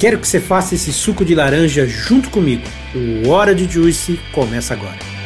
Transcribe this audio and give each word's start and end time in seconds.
Quero 0.00 0.18
que 0.18 0.26
você 0.26 0.40
faça 0.40 0.74
esse 0.74 0.94
suco 0.94 1.26
de 1.26 1.34
laranja 1.34 1.86
junto 1.86 2.30
comigo. 2.30 2.62
O 2.94 3.28
Hora 3.28 3.54
de 3.54 3.70
Juice 3.70 4.18
começa 4.32 4.72
agora. 4.72 5.19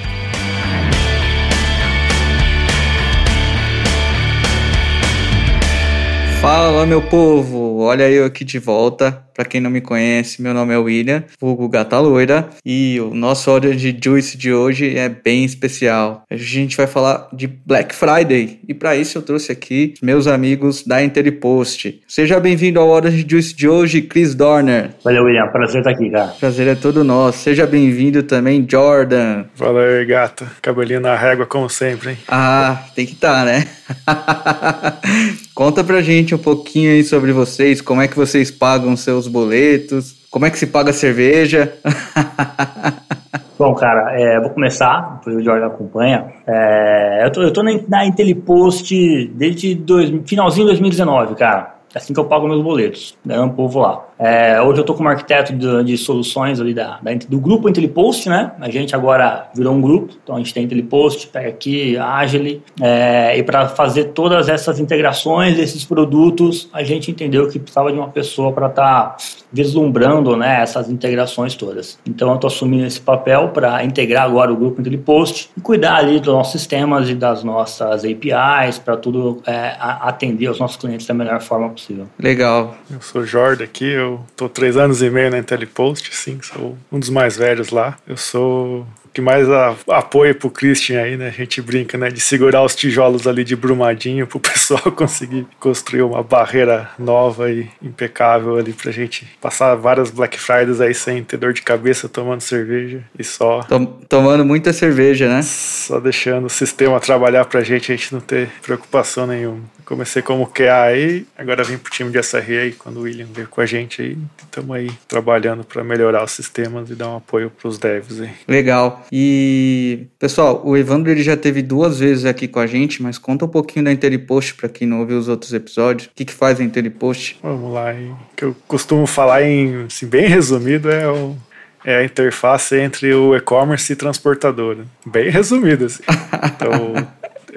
Fala, 6.44 6.84
meu 6.84 7.00
povo! 7.00 7.78
Olha 7.78 8.10
eu 8.10 8.26
aqui 8.26 8.44
de 8.44 8.58
volta 8.58 9.24
para 9.34 9.44
quem 9.46 9.60
não 9.60 9.70
me 9.70 9.80
conhece, 9.80 10.40
meu 10.40 10.54
nome 10.54 10.72
é 10.72 10.78
William, 10.78 11.24
vulgo 11.40 11.68
Gata 11.68 11.98
Loira, 11.98 12.48
e 12.64 13.00
o 13.00 13.12
nosso 13.14 13.50
Order 13.50 13.74
de 13.74 13.98
Juice 14.00 14.38
de 14.38 14.52
hoje 14.52 14.96
é 14.96 15.08
bem 15.08 15.44
especial. 15.44 16.22
A 16.30 16.36
gente 16.36 16.76
vai 16.76 16.86
falar 16.86 17.28
de 17.32 17.46
Black 17.48 17.94
Friday, 17.94 18.60
e 18.68 18.72
para 18.72 18.94
isso 18.94 19.18
eu 19.18 19.22
trouxe 19.22 19.50
aqui 19.50 19.94
meus 20.00 20.26
amigos 20.26 20.86
da 20.86 21.02
Interpost. 21.02 22.00
Seja 22.06 22.38
bem-vindo 22.38 22.78
ao 22.78 22.88
Order 22.88 23.10
de 23.10 23.28
Juice 23.28 23.56
de 23.56 23.68
hoje, 23.68 24.02
Chris 24.02 24.34
Dorner. 24.34 24.90
Valeu, 25.02 25.24
William, 25.24 25.48
prazer 25.48 25.78
estar 25.78 25.90
aqui, 25.90 26.10
cara. 26.10 26.34
Prazer 26.38 26.68
é 26.68 26.74
todo 26.74 27.02
nosso. 27.02 27.38
Seja 27.38 27.66
bem-vindo 27.66 28.22
também, 28.22 28.64
Jordan. 28.70 29.46
Valeu, 29.56 30.06
gata. 30.06 30.46
Cabelinho 30.62 31.00
na 31.00 31.16
régua, 31.16 31.46
como 31.46 31.68
sempre, 31.68 32.10
hein? 32.10 32.18
Ah, 32.28 32.84
tem 32.94 33.04
que 33.04 33.14
estar, 33.14 33.40
tá, 33.40 33.44
né? 33.44 33.66
Conta 35.54 35.84
pra 35.84 36.02
gente 36.02 36.34
um 36.34 36.38
pouquinho 36.38 36.90
aí 36.90 37.04
sobre 37.04 37.32
vocês, 37.32 37.80
como 37.80 38.02
é 38.02 38.08
que 38.08 38.16
vocês 38.16 38.50
pagam 38.50 38.96
seus 38.96 39.26
os 39.26 39.32
boletos? 39.32 40.16
Como 40.28 40.44
é 40.44 40.50
que 40.50 40.58
se 40.58 40.66
paga 40.66 40.90
a 40.90 40.92
cerveja? 40.92 41.72
Bom, 43.56 43.72
cara, 43.74 44.20
é, 44.20 44.40
vou 44.40 44.50
começar, 44.50 45.20
o 45.24 45.40
Jorge 45.40 45.64
acompanha. 45.64 46.26
É, 46.44 47.24
eu, 47.24 47.30
tô, 47.30 47.42
eu 47.42 47.52
tô 47.52 47.62
na, 47.62 47.70
na 47.88 48.04
Intelipost 48.04 48.90
desde 49.32 49.76
dois, 49.76 50.12
finalzinho 50.26 50.66
de 50.66 50.72
2019, 50.72 51.36
cara. 51.36 51.73
É 51.94 51.98
assim 51.98 52.12
que 52.12 52.18
eu 52.18 52.24
pago 52.24 52.48
meus 52.48 52.62
boletos, 52.62 53.16
ganhando 53.24 53.52
um 53.52 53.54
povo 53.54 53.80
lá. 53.80 54.04
É, 54.18 54.60
hoje 54.60 54.78
eu 54.78 54.82
estou 54.82 54.96
como 54.96 55.08
arquiteto 55.08 55.52
de, 55.52 55.84
de 55.84 55.98
soluções 55.98 56.60
ali 56.60 56.72
da, 56.72 56.98
da, 57.00 57.12
do 57.28 57.38
grupo 57.38 57.68
IntelliPost, 57.68 58.28
né? 58.28 58.52
A 58.60 58.70
gente 58.70 58.94
agora 58.94 59.48
virou 59.54 59.74
um 59.74 59.80
grupo, 59.80 60.14
então 60.22 60.36
a 60.36 60.38
gente 60.38 60.52
tem 60.52 60.64
IntelliPost, 60.64 61.28
pega 61.28 61.48
aqui, 61.48 61.96
Agile, 61.96 62.62
é, 62.80 63.36
e 63.38 63.42
para 63.42 63.68
fazer 63.68 64.06
todas 64.06 64.48
essas 64.48 64.80
integrações 64.80 65.56
desses 65.56 65.84
produtos, 65.84 66.68
a 66.72 66.82
gente 66.82 67.10
entendeu 67.10 67.48
que 67.48 67.58
precisava 67.58 67.92
de 67.92 67.98
uma 67.98 68.08
pessoa 68.08 68.52
para 68.52 68.66
estar 68.66 69.10
tá 69.10 69.16
vislumbrando 69.52 70.36
né, 70.36 70.62
essas 70.62 70.90
integrações 70.90 71.54
todas. 71.54 71.98
Então 72.06 72.28
eu 72.30 72.34
estou 72.34 72.48
assumindo 72.48 72.86
esse 72.86 73.00
papel 73.00 73.48
para 73.48 73.84
integrar 73.84 74.24
agora 74.24 74.52
o 74.52 74.56
grupo 74.56 74.80
IntelliPost 74.80 75.50
e 75.56 75.60
cuidar 75.60 75.96
ali 75.96 76.18
dos 76.18 76.34
nossos 76.34 76.52
sistemas 76.52 77.08
e 77.08 77.14
das 77.14 77.44
nossas 77.44 78.04
APIs 78.04 78.78
para 78.78 78.96
tudo 78.96 79.42
é, 79.46 79.76
atender 79.78 80.48
os 80.48 80.58
nossos 80.58 80.76
clientes 80.76 81.06
da 81.06 81.14
melhor 81.14 81.40
forma 81.40 81.68
possível. 81.68 81.83
Legal. 82.18 82.76
Eu 82.90 83.00
sou 83.00 83.22
o 83.22 83.26
Jordan 83.26 83.64
aqui, 83.64 83.84
eu 83.84 84.14
eu 84.14 84.24
tô 84.36 84.48
três 84.48 84.76
anos 84.76 85.02
e 85.02 85.10
meio 85.10 85.30
na 85.30 85.38
IntelliPost, 85.38 86.14
sim, 86.14 86.38
sou 86.42 86.76
um 86.92 86.98
dos 86.98 87.10
mais 87.10 87.36
velhos 87.36 87.70
lá. 87.70 87.96
Eu 88.06 88.16
sou 88.16 88.86
que 89.14 89.20
mais 89.20 89.48
a, 89.48 89.76
apoio 89.88 90.34
pro 90.34 90.50
Christian 90.50 91.00
aí, 91.00 91.16
né? 91.16 91.28
A 91.28 91.30
gente 91.30 91.62
brinca, 91.62 91.96
né? 91.96 92.10
De 92.10 92.20
segurar 92.20 92.64
os 92.64 92.74
tijolos 92.74 93.28
ali 93.28 93.44
de 93.44 93.54
Brumadinho 93.54 94.26
pro 94.26 94.40
pessoal 94.40 94.90
conseguir 94.90 95.46
construir 95.60 96.02
uma 96.02 96.22
barreira 96.22 96.90
nova 96.98 97.50
e 97.50 97.68
impecável 97.80 98.56
ali 98.56 98.72
pra 98.72 98.90
gente 98.90 99.26
passar 99.40 99.76
várias 99.76 100.10
Black 100.10 100.38
Fridays 100.38 100.80
aí 100.80 100.92
sem 100.92 101.22
ter 101.22 101.36
dor 101.36 101.52
de 101.52 101.62
cabeça, 101.62 102.08
tomando 102.08 102.40
cerveja 102.40 103.02
e 103.16 103.22
só. 103.22 103.62
Tom, 103.62 103.86
tomando 104.08 104.44
muita 104.44 104.72
cerveja, 104.72 105.28
né? 105.28 105.42
Só 105.42 106.00
deixando 106.00 106.46
o 106.46 106.50
sistema 106.50 106.98
trabalhar 106.98 107.44
pra 107.44 107.62
gente, 107.62 107.92
a 107.92 107.96
gente 107.96 108.12
não 108.12 108.20
ter 108.20 108.50
preocupação 108.62 109.28
nenhuma. 109.28 109.62
Comecei 109.84 110.22
como 110.22 110.46
QA 110.46 110.82
aí, 110.82 111.26
agora 111.36 111.62
vim 111.62 111.76
pro 111.76 111.92
time 111.92 112.10
de 112.10 112.18
SRE 112.22 112.74
quando 112.78 112.98
o 112.98 113.02
William 113.02 113.26
veio 113.32 113.48
com 113.48 113.60
a 113.60 113.66
gente 113.66 114.00
aí. 114.00 114.18
Estamos 114.42 114.74
aí 114.74 114.90
trabalhando 115.06 115.64
para 115.64 115.84
melhorar 115.84 116.24
os 116.24 116.32
sistemas 116.32 116.88
e 116.90 116.94
dar 116.94 117.10
um 117.10 117.16
apoio 117.16 117.50
pros 117.50 117.78
devs 117.78 118.20
aí. 118.20 118.30
Legal. 118.48 119.04
E, 119.12 120.06
pessoal, 120.18 120.62
o 120.64 120.76
Evandro 120.76 121.10
ele 121.10 121.22
já 121.22 121.36
teve 121.36 121.62
duas 121.62 121.98
vezes 121.98 122.24
aqui 122.24 122.48
com 122.48 122.60
a 122.60 122.66
gente, 122.66 123.02
mas 123.02 123.18
conta 123.18 123.44
um 123.44 123.48
pouquinho 123.48 123.84
da 123.84 123.92
Interpost 123.92 124.54
para 124.54 124.68
quem 124.68 124.88
não 124.88 125.00
ouviu 125.00 125.18
os 125.18 125.28
outros 125.28 125.52
episódios. 125.52 126.06
O 126.08 126.10
que, 126.14 126.24
que 126.24 126.32
faz 126.32 126.60
a 126.60 126.64
Interpost? 126.64 127.38
Vamos 127.42 127.72
lá. 127.72 127.92
O 127.92 128.36
que 128.36 128.44
eu 128.44 128.56
costumo 128.66 129.06
falar 129.06 129.42
em, 129.42 129.84
assim, 129.84 130.06
bem 130.06 130.26
resumido, 130.26 130.90
é 130.90 131.08
o 131.08 131.36
é 131.84 131.98
a 131.98 132.04
interface 132.04 132.76
entre 132.76 133.12
o 133.12 133.36
e-commerce 133.36 133.92
e 133.92 133.96
transportadora. 133.96 134.86
Bem 135.04 135.28
resumido, 135.30 135.84
assim. 135.84 136.02
Então, 136.56 136.94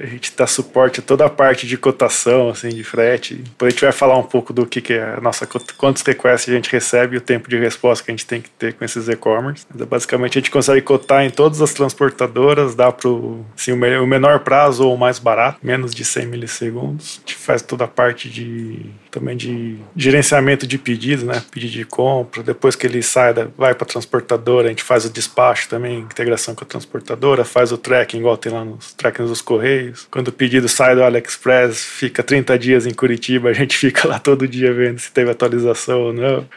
a 0.02 0.06
gente 0.06 0.34
dá 0.35 0.46
suporte 0.46 1.00
a 1.00 1.03
toda 1.03 1.25
a 1.25 1.30
parte 1.30 1.66
de 1.66 1.78
cotação, 1.78 2.50
assim, 2.50 2.69
de 2.69 2.84
frete. 2.84 3.35
Depois 3.35 3.69
a 3.69 3.72
gente 3.72 3.81
vai 3.81 3.91
falar 3.91 4.18
um 4.18 4.24
pouco 4.24 4.53
do 4.53 4.66
que, 4.66 4.81
que 4.81 4.94
é 4.94 5.16
a 5.16 5.22
nossa, 5.22 5.47
quantos 5.78 6.03
requests 6.03 6.50
a 6.50 6.56
gente 6.56 6.72
recebe 6.72 7.16
e 7.16 7.18
o 7.18 7.22
tempo 7.22 7.50
de 7.50 7.58
resposta 7.58 8.03
que 8.03 8.12
a 8.12 8.13
gente 8.13 8.25
tem 8.25 8.41
que 8.41 8.50
ter 8.50 8.74
com 8.74 8.85
esses 8.85 9.09
e-commerce. 9.09 9.66
Basicamente 9.74 10.38
a 10.38 10.41
gente 10.41 10.52
consegue 10.52 10.81
cotar 10.81 11.24
em 11.24 11.30
todas 11.30 11.62
as 11.62 11.74
transportadoras, 11.74 12.75
dá 12.75 12.91
para 12.91 13.09
assim, 13.56 13.72
o 13.72 14.08
menor 14.08 14.40
prazo 14.40 14.88
ou 14.88 14.96
o 14.96 14.97
mais 14.97 15.19
barato, 15.19 15.59
menos 15.63 15.94
de 15.94 16.06
100 16.06 16.28
milissegundos. 16.28 17.18
A 17.18 17.19
gente 17.19 17.35
faz 17.35 17.62
toda 17.62 17.85
a 17.85 17.88
parte 17.88 18.29
de 18.29 18.85
também 19.09 19.35
de 19.35 19.78
gerenciamento 19.96 20.68
de 20.68 20.78
pedidos, 20.78 21.24
né? 21.24 21.44
Pedido 21.52 21.74
de 21.74 21.85
compra, 21.85 22.44
depois 22.44 22.75
que 22.75 22.85
ele 22.85 23.02
sai, 23.02 23.34
vai 23.58 23.74
para 23.74 23.84
a 23.84 23.88
transportadora, 23.88 24.68
a 24.68 24.69
gente 24.69 24.84
faz 24.84 25.06
o 25.06 25.09
despacho 25.09 25.68
também, 25.69 26.00
integração 26.00 26.53
com 26.53 26.64
a 26.64 26.68
transportadora, 26.68 27.44
faz 27.44 27.72
o 27.72 27.78
tracking, 27.78 28.19
igual 28.19 28.38
tem 28.38 28.52
lá 28.52 28.64
nos 28.64 28.94
trackings 28.94 29.29
dos 29.29 29.41
correios. 29.41 29.87
Quando 30.09 30.30
o 30.30 30.31
pedido 30.31 30.68
sai 30.68 30.96
do 30.96 31.03
AliExpress, 31.03 31.84
fica 31.84 32.24
30 32.24 32.58
dias 32.58 32.86
em 32.86 32.94
Curitiba, 32.94 33.50
a 33.50 33.53
gente 33.53 33.75
fica 33.78 34.08
lá 34.08 34.20
todo 34.20 34.48
dia 34.48 34.74
vendo 34.74 35.00
se 35.00 35.12
teve 35.12 35.31
atualização 35.31 36.00
ou 36.00 36.14
não. 36.14 36.48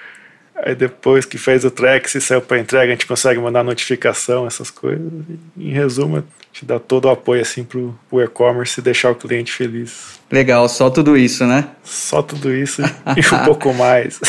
Aí 0.62 0.74
depois 0.74 1.24
que 1.24 1.38
fez 1.38 1.64
o 1.64 1.70
track, 1.70 2.10
se 2.10 2.20
saiu 2.20 2.42
para 2.42 2.58
entrega, 2.58 2.92
a 2.92 2.94
gente 2.94 3.06
consegue 3.06 3.40
mandar 3.40 3.64
notificação, 3.64 4.46
essas 4.46 4.70
coisas. 4.70 5.10
Em 5.56 5.70
resumo, 5.70 6.22
te 6.52 6.66
dá 6.66 6.78
todo 6.78 7.06
o 7.06 7.10
apoio 7.10 7.40
assim 7.40 7.64
pro, 7.64 7.98
pro 8.08 8.22
e-commerce 8.22 8.78
e 8.78 8.82
deixar 8.82 9.10
o 9.10 9.14
cliente 9.14 9.52
feliz. 9.52 10.20
Legal, 10.30 10.68
só 10.68 10.90
tudo 10.90 11.16
isso, 11.16 11.46
né? 11.46 11.68
Só 11.82 12.22
tudo 12.22 12.54
isso 12.54 12.82
e 13.16 13.34
um 13.34 13.44
pouco 13.44 13.72
mais. 13.72 14.20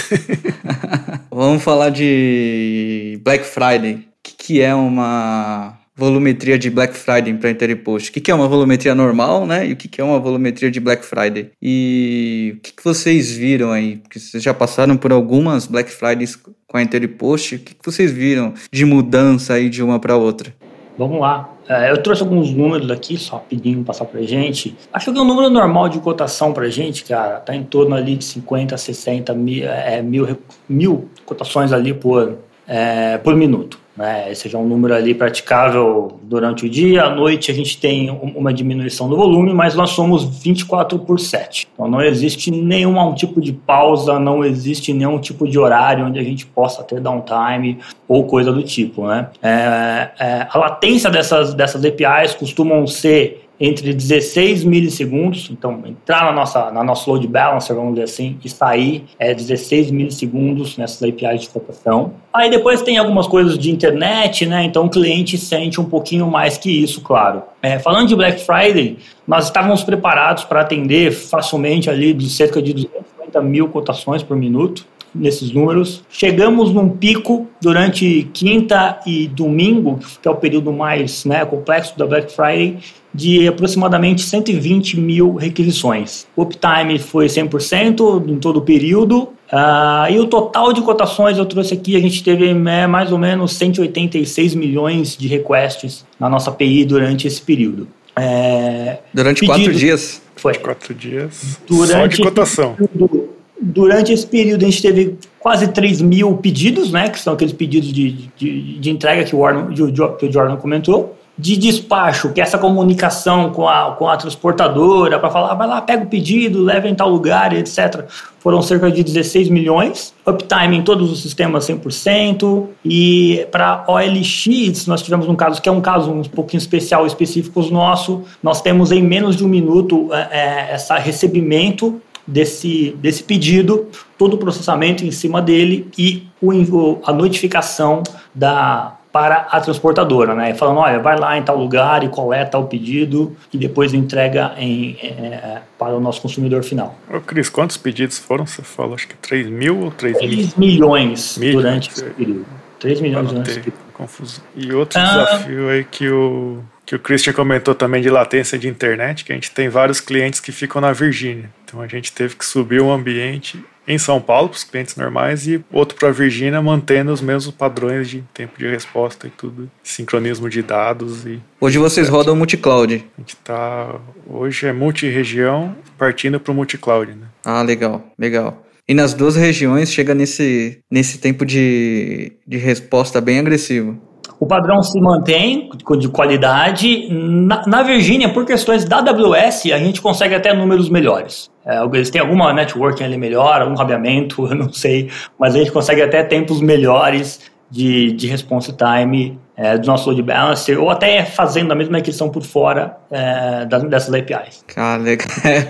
Vamos 1.30 1.64
falar 1.64 1.90
de 1.90 3.20
Black 3.24 3.44
Friday. 3.44 3.96
O 3.96 4.04
que, 4.24 4.34
que 4.38 4.62
é 4.62 4.74
uma 4.74 5.81
volumetria 6.02 6.58
de 6.58 6.70
Black 6.70 6.96
Friday 6.96 7.34
para 7.36 7.52
Interpost? 7.52 8.10
O 8.10 8.14
que, 8.14 8.20
que 8.20 8.32
é 8.32 8.36
uma 8.36 8.48
volumetria 8.48 8.96
normal, 8.96 9.46
né? 9.46 9.68
E 9.68 9.74
o 9.74 9.76
que, 9.76 9.88
que 9.88 10.02
é 10.02 10.04
uma 10.04 10.20
volumetria 10.20 10.72
de 10.72 10.80
Black 10.80 11.06
Friday? 11.06 11.52
E 11.62 12.56
o 12.58 12.62
que, 12.62 12.74
que 12.74 12.84
vocês 12.84 13.32
viram 13.32 13.72
aí? 13.72 13.98
Porque 13.98 14.20
vocês 14.20 14.42
já 14.42 14.54
passaram 14.54 14.98
por 14.98 15.12
algumas 15.12 15.68
Black 15.68 15.92
Fridays 15.92 16.36
com 16.36 16.78
a 16.78 16.82
Interpost. 16.82 17.56
O 17.56 17.60
que, 17.60 17.76
que 17.76 17.86
vocês 17.86 18.12
viram 18.12 18.54
de 18.72 18.84
mudança 18.84 19.54
aí 19.54 19.70
de 19.70 19.84
uma 19.84 20.00
para 20.00 20.16
outra? 20.16 20.54
Vamos 20.98 21.22
lá. 21.22 21.50
É, 21.70 21.92
eu 21.92 22.02
trouxe 22.02 22.22
alguns 22.22 22.52
números 22.52 22.90
aqui, 22.92 23.18
só 23.18 23.38
pedindo 23.38 23.84
passar 23.84 24.06
pra 24.06 24.22
gente. 24.24 24.76
Acho 24.92 25.14
que 25.14 25.20
o 25.20 25.24
número 25.24 25.50
normal 25.50 25.88
de 25.88 26.00
cotação 26.00 26.52
pra 26.52 26.68
gente, 26.70 27.06
cara, 27.06 27.40
tá 27.40 27.56
em 27.56 27.64
torno 27.64 27.96
ali 27.96 28.16
de 28.16 28.26
50, 28.26 28.76
60 28.76 29.34
mil, 29.34 29.64
é, 29.66 30.02
mil, 30.02 30.38
mil 30.68 31.10
cotações 31.26 31.72
ali 31.72 31.94
por, 31.94 32.40
é, 32.68 33.18
por 33.20 33.36
minuto. 33.36 33.81
Né? 34.02 34.32
É 34.32 34.58
um 34.58 34.68
número 34.68 34.96
ali 34.96 35.14
praticável 35.14 36.20
durante 36.24 36.66
o 36.66 36.70
dia. 36.70 37.04
À 37.04 37.16
noite 37.16 37.52
a 37.52 37.54
gente 37.54 37.78
tem 37.78 38.10
uma 38.10 38.52
diminuição 38.52 39.08
do 39.08 39.16
volume, 39.16 39.54
mas 39.54 39.76
nós 39.76 39.92
somos 39.92 40.24
24 40.44 40.98
por 40.98 41.20
7. 41.20 41.68
Então 41.72 41.88
não 41.88 42.02
existe 42.02 42.50
nenhum 42.50 43.14
tipo 43.14 43.40
de 43.40 43.54
pausa, 43.54 44.20
não 44.20 44.44
existe 44.44 44.92
nenhum 44.92 45.20
tipo 45.20 45.48
de 45.48 45.60
horário 45.60 46.06
onde 46.06 46.18
a 46.18 46.24
gente 46.24 46.48
possa 46.48 46.84
ter 46.84 47.00
downtime 47.00 47.78
ou 48.08 48.26
coisa 48.26 48.52
do 48.52 48.64
tipo. 48.64 49.06
Né? 49.06 49.30
É, 49.42 50.10
é, 50.20 50.48
a 50.50 50.58
latência 50.58 51.12
dessas, 51.12 51.54
dessas 51.54 51.86
APIs 51.86 52.34
costumam 52.34 52.88
ser 52.88 53.48
entre 53.64 53.94
16 53.94 54.64
milissegundos, 54.64 55.50
então 55.52 55.84
entrar 55.86 56.26
na 56.26 56.32
nossa 56.32 56.72
na 56.72 56.84
nosso 56.84 57.08
load 57.12 57.28
balancer, 57.28 57.76
vamos 57.76 57.92
dizer 57.92 58.06
assim, 58.06 58.40
e 58.44 58.50
sair 58.50 59.06
é 59.20 59.36
16 59.36 59.92
milissegundos 59.92 60.78
nessas 60.78 61.08
APIs 61.08 61.42
de 61.42 61.50
cotação. 61.50 62.14
Aí 62.34 62.50
depois 62.50 62.82
tem 62.82 62.98
algumas 62.98 63.28
coisas 63.28 63.60
de 63.60 63.70
internet, 63.70 64.48
né? 64.48 64.64
Então 64.64 64.86
o 64.86 64.90
cliente 64.90 65.38
sente 65.38 65.80
um 65.80 65.86
pouquinho 65.86 66.26
mais 66.26 66.58
que 66.58 66.72
isso, 66.72 67.02
claro. 67.02 67.44
É, 67.62 67.78
falando 67.78 68.08
de 68.08 68.16
Black 68.16 68.42
Friday, 68.42 68.98
nós 69.28 69.46
estávamos 69.46 69.84
preparados 69.84 70.44
para 70.44 70.62
atender 70.62 71.12
facilmente 71.12 71.88
ali 71.88 72.14
de 72.14 72.28
cerca 72.32 72.60
de 72.60 72.74
250 72.74 73.42
mil 73.42 73.70
cotações 73.70 74.24
por 74.24 74.36
minuto. 74.36 74.86
Nesses 75.14 75.52
números. 75.52 76.04
Chegamos 76.10 76.74
num 76.74 76.90
pico 76.90 77.48
durante 77.62 78.30
quinta 78.34 79.00
e 79.06 79.28
domingo, 79.28 80.00
que 80.22 80.28
é 80.28 80.32
o 80.32 80.36
período 80.36 80.72
mais 80.72 81.26
né, 81.26 81.46
complexo 81.46 81.98
da 81.98 82.06
Black 82.06 82.32
Friday, 82.34 82.78
de 83.14 83.48
aproximadamente 83.48 84.22
120 84.22 85.00
mil 85.00 85.36
requisições. 85.36 86.26
O 86.36 86.44
uptime 86.44 86.98
foi 86.98 87.28
100% 87.28 88.30
em 88.30 88.38
todo 88.38 88.58
o 88.58 88.62
período. 88.62 89.30
Uh, 89.52 90.10
e 90.10 90.18
o 90.18 90.28
total 90.28 90.72
de 90.72 90.82
cotações 90.82 91.38
eu 91.38 91.46
trouxe 91.46 91.74
aqui, 91.74 91.98
a 91.98 92.00
gente 92.00 92.24
teve 92.24 92.48
é, 92.48 92.88
mais 92.88 93.12
ou 93.12 93.18
menos 93.18 93.54
186 93.54 94.56
milhões 94.56 95.18
de 95.18 95.28
requests 95.28 96.06
na 96.18 96.30
nossa 96.30 96.50
API 96.50 96.86
durante 96.86 97.28
esse 97.28 97.42
período. 97.42 97.86
É, 98.16 99.00
durante 99.14 99.42
pedido, 99.42 99.58
quatro 99.58 99.74
dias? 99.74 100.22
Foi. 100.38 100.54
Quatro 100.56 100.94
dias. 100.94 101.60
Durante 101.68 102.16
só 102.16 102.24
de 102.24 102.30
cotação. 102.30 102.76
Período, 102.76 103.30
durante 103.62 104.12
esse 104.12 104.26
período 104.26 104.64
a 104.64 104.70
gente 104.70 104.82
teve 104.82 105.18
quase 105.40 105.68
3 105.68 106.02
mil 106.02 106.38
pedidos, 106.38 106.92
né? 106.92 107.10
Que 107.10 107.20
são 107.20 107.34
aqueles 107.34 107.54
pedidos 107.54 107.92
de, 107.94 108.30
de, 108.36 108.80
de 108.80 108.90
entrega 108.90 109.24
que 109.24 109.36
o, 109.36 109.40
Warren, 109.40 109.74
que 109.74 110.26
o 110.26 110.32
Jordan 110.32 110.58
comentou 110.58 111.16
de 111.42 111.58
despacho, 111.58 112.32
que 112.32 112.40
é 112.40 112.44
essa 112.44 112.58
comunicação 112.58 113.50
com 113.50 113.68
a, 113.68 113.94
com 113.94 114.08
a 114.08 114.16
transportadora 114.16 115.18
para 115.18 115.30
falar, 115.32 115.56
vai 115.56 115.68
lá, 115.68 115.82
pega 115.82 116.04
o 116.04 116.06
pedido, 116.06 116.62
leva 116.62 116.88
em 116.88 116.94
tal 116.94 117.10
lugar, 117.10 117.52
etc. 117.54 118.06
Foram 118.40 118.62
cerca 118.62 118.92
de 118.92 119.04
16 119.04 119.50
milhões. 119.50 120.14
Uptime 120.26 120.78
em 120.78 120.84
todos 120.84 121.12
os 121.12 121.22
sistemas 121.22 121.68
100%. 121.68 122.68
E 122.86 123.48
para 123.52 123.84
OLX, 123.88 124.86
nós 124.86 125.02
tivemos 125.02 125.28
um 125.28 125.36
caso 125.36 125.60
que 125.60 125.68
é 125.68 125.72
um 125.72 125.82
caso 125.82 126.12
um 126.12 126.22
pouquinho 126.22 126.60
especial, 126.60 127.08
específico 127.08 127.60
nosso. 127.72 128.22
Nós 128.44 128.62
temos 128.62 128.92
em 128.92 129.02
menos 129.02 129.36
de 129.36 129.44
um 129.44 129.48
minuto 129.48 130.10
é, 130.14 130.72
é 130.72 130.76
esse 130.76 130.94
recebimento 131.00 132.00
desse, 132.32 132.96
desse 133.00 133.24
pedido, 133.24 133.88
todo 134.18 134.36
o 134.36 134.38
processamento 134.38 135.06
em 135.06 135.12
cima 135.12 135.42
dele 135.42 135.90
e 135.98 136.28
o, 136.42 137.00
a 137.04 137.12
notificação 137.12 138.02
da 138.34 138.98
para 139.12 139.48
a 139.52 139.60
transportadora, 139.60 140.34
né? 140.34 140.54
Falando, 140.54 140.78
olha, 140.78 140.98
vai 141.00 141.20
lá 141.20 141.38
em 141.38 141.44
tal 141.44 141.58
lugar 141.58 142.02
e 142.02 142.08
coleta 142.08 142.58
o 142.58 142.66
pedido 142.66 143.36
e 143.52 143.58
depois 143.58 143.94
entrega 143.94 144.54
em, 144.58 144.96
é, 145.04 145.60
para 145.78 145.94
o 145.94 146.00
nosso 146.00 146.22
consumidor 146.22 146.64
final. 146.64 146.96
Ô 147.14 147.20
Cris, 147.20 147.50
quantos 147.50 147.76
pedidos 147.76 148.18
foram? 148.18 148.46
Você 148.46 148.62
falou, 148.62 148.96
acho 148.96 149.10
que 149.10 149.16
3 149.18 149.48
mil 149.48 149.82
ou 149.82 149.92
3 149.92 150.18
mil? 150.18 150.30
3 150.30 150.56
milhões, 150.56 151.38
milhões 151.38 151.56
durante 151.56 151.90
esse 151.90 152.04
período. 152.06 152.46
3 152.80 153.02
milhões 153.02 153.28
durante 153.28 153.50
esse 153.50 153.60
período. 153.60 153.82
Confusão. 153.94 154.44
E 154.56 154.74
outro 154.74 154.98
ah, 154.98 155.04
desafio 155.04 155.70
aí 155.70 155.84
que 155.84 156.10
o, 156.10 156.60
que 156.86 156.96
o 156.96 157.00
Christian 157.00 157.34
comentou 157.34 157.76
também 157.76 158.02
de 158.02 158.10
latência 158.10 158.58
de 158.58 158.68
internet, 158.68 159.26
que 159.26 159.32
a 159.32 159.36
gente 159.36 159.52
tem 159.52 159.68
vários 159.70 160.00
clientes 160.00 160.40
que 160.40 160.52
ficam 160.52 160.82
na 160.82 160.94
Virgínia. 160.94 161.50
Então 161.72 161.82
a 161.82 161.88
gente 161.88 162.12
teve 162.12 162.36
que 162.36 162.44
subir 162.44 162.82
um 162.82 162.92
ambiente 162.92 163.64
em 163.88 163.98
São 163.98 164.20
Paulo 164.20 164.50
para 164.50 164.58
os 164.58 164.64
clientes 164.66 164.98
normais 164.98 165.48
e 165.48 165.64
outro 165.72 165.98
para 165.98 166.10
a 166.10 166.12
Virgínia 166.12 166.62
mantendo 166.62 167.14
os 167.14 167.22
mesmos 167.22 167.56
padrões 167.56 168.10
de 168.10 168.22
tempo 168.34 168.60
de 168.60 168.68
resposta 168.68 169.26
e 169.26 169.30
tudo, 169.30 169.72
sincronismo 169.82 170.50
de 170.50 170.62
dados 170.62 171.26
e 171.26 171.42
Hoje 171.62 171.78
vocês 171.78 172.08
certo. 172.08 172.18
rodam 172.18 172.36
multi-cloud. 172.36 173.06
A 173.18 173.22
gente 173.22 173.38
tá 173.38 173.96
hoje 174.28 174.68
é 174.68 174.74
multi-região 174.74 175.74
partindo 175.98 176.42
para 176.42 176.52
o 176.52 176.56
multi-cloud, 176.56 177.14
né? 177.14 177.28
Ah, 177.46 177.62
legal, 177.62 178.06
legal. 178.20 178.66
E 178.86 178.94
nas 178.94 179.14
duas 179.14 179.38
regiões 179.38 179.94
chega 179.94 180.14
nesse, 180.14 180.80
nesse 180.92 181.20
tempo 181.20 181.46
de, 181.46 182.34
de 182.46 182.58
resposta 182.58 183.22
bem 183.22 183.40
agressivo. 183.40 183.98
O 184.42 184.48
padrão 184.48 184.82
se 184.82 185.00
mantém 185.00 185.70
de 186.00 186.10
qualidade. 186.10 187.08
Na, 187.12 187.64
na 187.68 187.84
Virgínia, 187.84 188.28
por 188.28 188.44
questões 188.44 188.84
da 188.84 188.98
AWS, 188.98 189.68
a 189.68 189.78
gente 189.78 190.02
consegue 190.02 190.34
até 190.34 190.52
números 190.52 190.90
melhores. 190.90 191.52
É, 191.64 191.80
eles 191.94 192.10
têm 192.10 192.20
alguma 192.20 192.52
networking 192.52 193.04
ali 193.04 193.20
melhor, 193.20 193.62
algum 193.62 193.76
rabeamento, 193.76 194.48
eu 194.50 194.56
não 194.56 194.74
sei, 194.74 195.12
mas 195.38 195.54
a 195.54 195.60
gente 195.60 195.72
consegue 195.72 196.02
até 196.02 196.24
tempos 196.24 196.60
melhores 196.60 197.40
de, 197.70 198.14
de 198.14 198.26
response 198.26 198.74
time 198.74 199.40
é, 199.56 199.78
do 199.78 199.86
nosso 199.86 200.10
load 200.10 200.24
balancer, 200.24 200.82
ou 200.82 200.90
até 200.90 201.24
fazendo 201.24 201.72
a 201.72 201.76
mesma 201.76 202.00
aquisição 202.00 202.28
por 202.28 202.42
fora 202.42 202.98
é, 203.12 203.64
das, 203.66 203.84
dessas 203.84 204.12
APIs. 204.12 204.66
Cara, 204.66 204.98
legal. 205.04 205.28
É, 205.46 205.68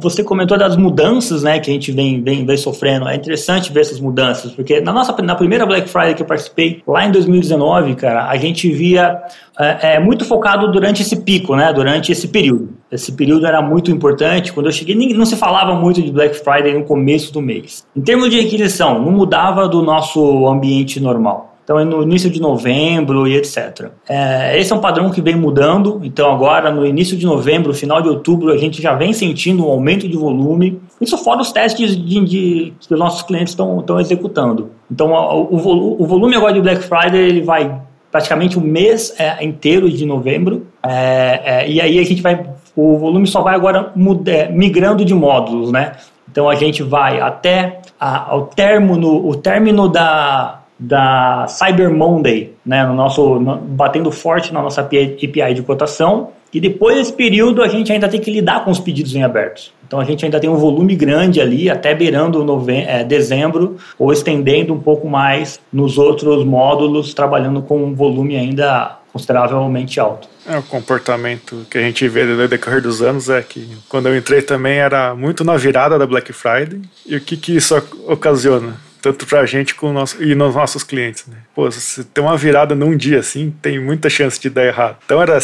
Você 0.00 0.24
comentou 0.24 0.56
das 0.56 0.76
mudanças 0.76 1.42
né, 1.42 1.58
que 1.58 1.70
a 1.70 1.74
gente 1.74 1.92
vem, 1.92 2.22
vem, 2.22 2.46
vem 2.46 2.56
sofrendo. 2.56 3.06
É 3.06 3.14
interessante 3.14 3.70
ver 3.70 3.80
essas 3.80 4.00
mudanças, 4.00 4.52
porque 4.52 4.80
na 4.80 4.92
nossa 4.92 5.14
na 5.22 5.34
primeira 5.34 5.66
Black 5.66 5.88
Friday 5.90 6.14
que 6.14 6.22
eu 6.22 6.26
participei, 6.26 6.82
lá 6.86 7.04
em 7.04 7.12
2019, 7.12 7.94
cara, 7.94 8.28
a 8.28 8.36
gente 8.36 8.70
via 8.70 9.20
é, 9.58 9.96
é, 9.96 10.00
muito 10.00 10.24
focado 10.24 10.72
durante 10.72 11.02
esse 11.02 11.16
pico, 11.16 11.54
né, 11.54 11.70
durante 11.72 12.10
esse 12.10 12.28
período. 12.28 12.70
Esse 12.90 13.12
período 13.12 13.46
era 13.46 13.60
muito 13.60 13.90
importante. 13.90 14.52
Quando 14.54 14.66
eu 14.66 14.72
cheguei, 14.72 14.96
não 15.12 15.26
se 15.26 15.36
falava 15.36 15.74
muito 15.74 16.00
de 16.00 16.10
Black 16.10 16.36
Friday 16.36 16.72
no 16.72 16.84
começo 16.84 17.30
do 17.30 17.42
mês. 17.42 17.86
Em 17.94 18.00
termos 18.00 18.30
de 18.30 18.40
requisição, 18.40 18.98
não 18.98 19.12
mudava 19.12 19.68
do 19.68 19.82
nosso 19.82 20.48
ambiente 20.48 20.98
normal. 20.98 21.57
Então, 21.68 21.78
é 21.78 21.84
no 21.84 22.02
início 22.02 22.30
de 22.30 22.40
novembro 22.40 23.28
e 23.28 23.36
etc. 23.36 23.90
É, 24.08 24.58
esse 24.58 24.72
é 24.72 24.74
um 24.74 24.80
padrão 24.80 25.10
que 25.10 25.20
vem 25.20 25.36
mudando. 25.36 26.00
Então, 26.02 26.32
agora, 26.32 26.70
no 26.70 26.86
início 26.86 27.14
de 27.14 27.26
novembro, 27.26 27.74
final 27.74 28.00
de 28.00 28.08
outubro, 28.08 28.50
a 28.50 28.56
gente 28.56 28.80
já 28.80 28.94
vem 28.94 29.12
sentindo 29.12 29.66
um 29.66 29.68
aumento 29.68 30.08
de 30.08 30.16
volume. 30.16 30.80
Isso 30.98 31.18
fora 31.18 31.42
os 31.42 31.52
testes 31.52 31.94
de, 31.94 32.24
de 32.24 32.72
que 32.80 32.94
os 32.94 32.98
nossos 32.98 33.20
clientes 33.20 33.52
estão 33.52 34.00
executando. 34.00 34.70
Então, 34.90 35.12
o, 35.12 35.56
o, 35.56 36.02
o, 36.02 36.06
volume 36.06 36.36
agora 36.36 36.54
de 36.54 36.62
Black 36.62 36.84
Friday 36.84 37.20
ele 37.20 37.42
vai 37.42 37.78
praticamente 38.10 38.56
o 38.56 38.62
mês 38.62 39.14
é, 39.18 39.44
inteiro 39.44 39.90
de 39.90 40.06
novembro. 40.06 40.66
É, 40.82 41.42
é 41.44 41.70
e 41.70 41.82
aí 41.82 41.98
a 41.98 42.02
gente 42.02 42.22
vai, 42.22 42.46
o 42.74 42.96
volume 42.96 43.26
só 43.26 43.42
vai 43.42 43.54
agora 43.54 43.92
muda, 43.94 44.32
é, 44.32 44.48
migrando 44.48 45.04
de 45.04 45.12
módulos, 45.12 45.70
né? 45.70 45.92
Então 46.32 46.48
a 46.48 46.54
gente 46.54 46.82
vai 46.82 47.20
até 47.20 47.82
a, 48.00 48.30
ao 48.30 48.46
término, 48.46 49.28
o 49.28 49.36
término 49.36 49.86
da 49.86 50.62
da 50.78 51.46
Cyber 51.48 51.90
Monday, 51.90 52.52
né, 52.64 52.86
no 52.86 52.94
nosso, 52.94 53.40
no, 53.40 53.56
batendo 53.56 54.12
forte 54.12 54.52
na 54.52 54.62
nossa 54.62 54.80
API 54.80 55.54
de 55.54 55.62
cotação. 55.62 56.30
E 56.52 56.60
depois 56.60 56.96
desse 56.96 57.12
período 57.12 57.62
a 57.62 57.68
gente 57.68 57.92
ainda 57.92 58.08
tem 58.08 58.20
que 58.20 58.30
lidar 58.30 58.64
com 58.64 58.70
os 58.70 58.80
pedidos 58.80 59.14
em 59.14 59.22
abertos. 59.22 59.72
Então 59.86 59.98
a 60.00 60.04
gente 60.04 60.24
ainda 60.24 60.38
tem 60.38 60.48
um 60.48 60.56
volume 60.56 60.94
grande 60.94 61.40
ali, 61.40 61.68
até 61.68 61.94
beirando 61.94 62.44
é, 62.70 63.04
dezembro, 63.04 63.76
ou 63.98 64.12
estendendo 64.12 64.72
um 64.72 64.80
pouco 64.80 65.08
mais 65.08 65.60
nos 65.72 65.98
outros 65.98 66.44
módulos, 66.44 67.12
trabalhando 67.12 67.60
com 67.62 67.82
um 67.82 67.94
volume 67.94 68.36
ainda 68.36 68.98
consideravelmente 69.12 69.98
alto. 69.98 70.28
É, 70.46 70.58
o 70.58 70.62
comportamento 70.62 71.66
que 71.70 71.76
a 71.76 71.80
gente 71.80 72.06
vê 72.08 72.24
no 72.24 72.46
decorrer 72.46 72.80
dos 72.80 73.02
anos 73.02 73.28
é 73.28 73.42
que 73.42 73.66
quando 73.88 74.08
eu 74.08 74.16
entrei 74.16 74.42
também 74.42 74.78
era 74.78 75.14
muito 75.14 75.42
na 75.44 75.56
virada 75.56 75.98
da 75.98 76.06
Black 76.06 76.32
Friday. 76.32 76.80
E 77.06 77.16
o 77.16 77.20
que, 77.20 77.36
que 77.36 77.56
isso 77.56 77.74
ocasiona? 78.06 78.87
Tanto 79.00 79.26
para 79.26 79.40
a 79.40 79.46
gente 79.46 79.74
com 79.74 79.92
nosso, 79.92 80.22
e 80.22 80.34
nos 80.34 80.54
nossos 80.54 80.82
clientes. 80.82 81.26
Né? 81.26 81.36
Pô, 81.54 81.70
se 81.70 82.04
tem 82.04 82.22
uma 82.22 82.36
virada 82.36 82.74
num 82.74 82.96
dia 82.96 83.20
assim, 83.20 83.54
tem 83.62 83.78
muita 83.78 84.08
chance 84.08 84.40
de 84.40 84.50
dar 84.50 84.64
errado. 84.64 84.96
Então 85.04 85.20
era 85.20 85.38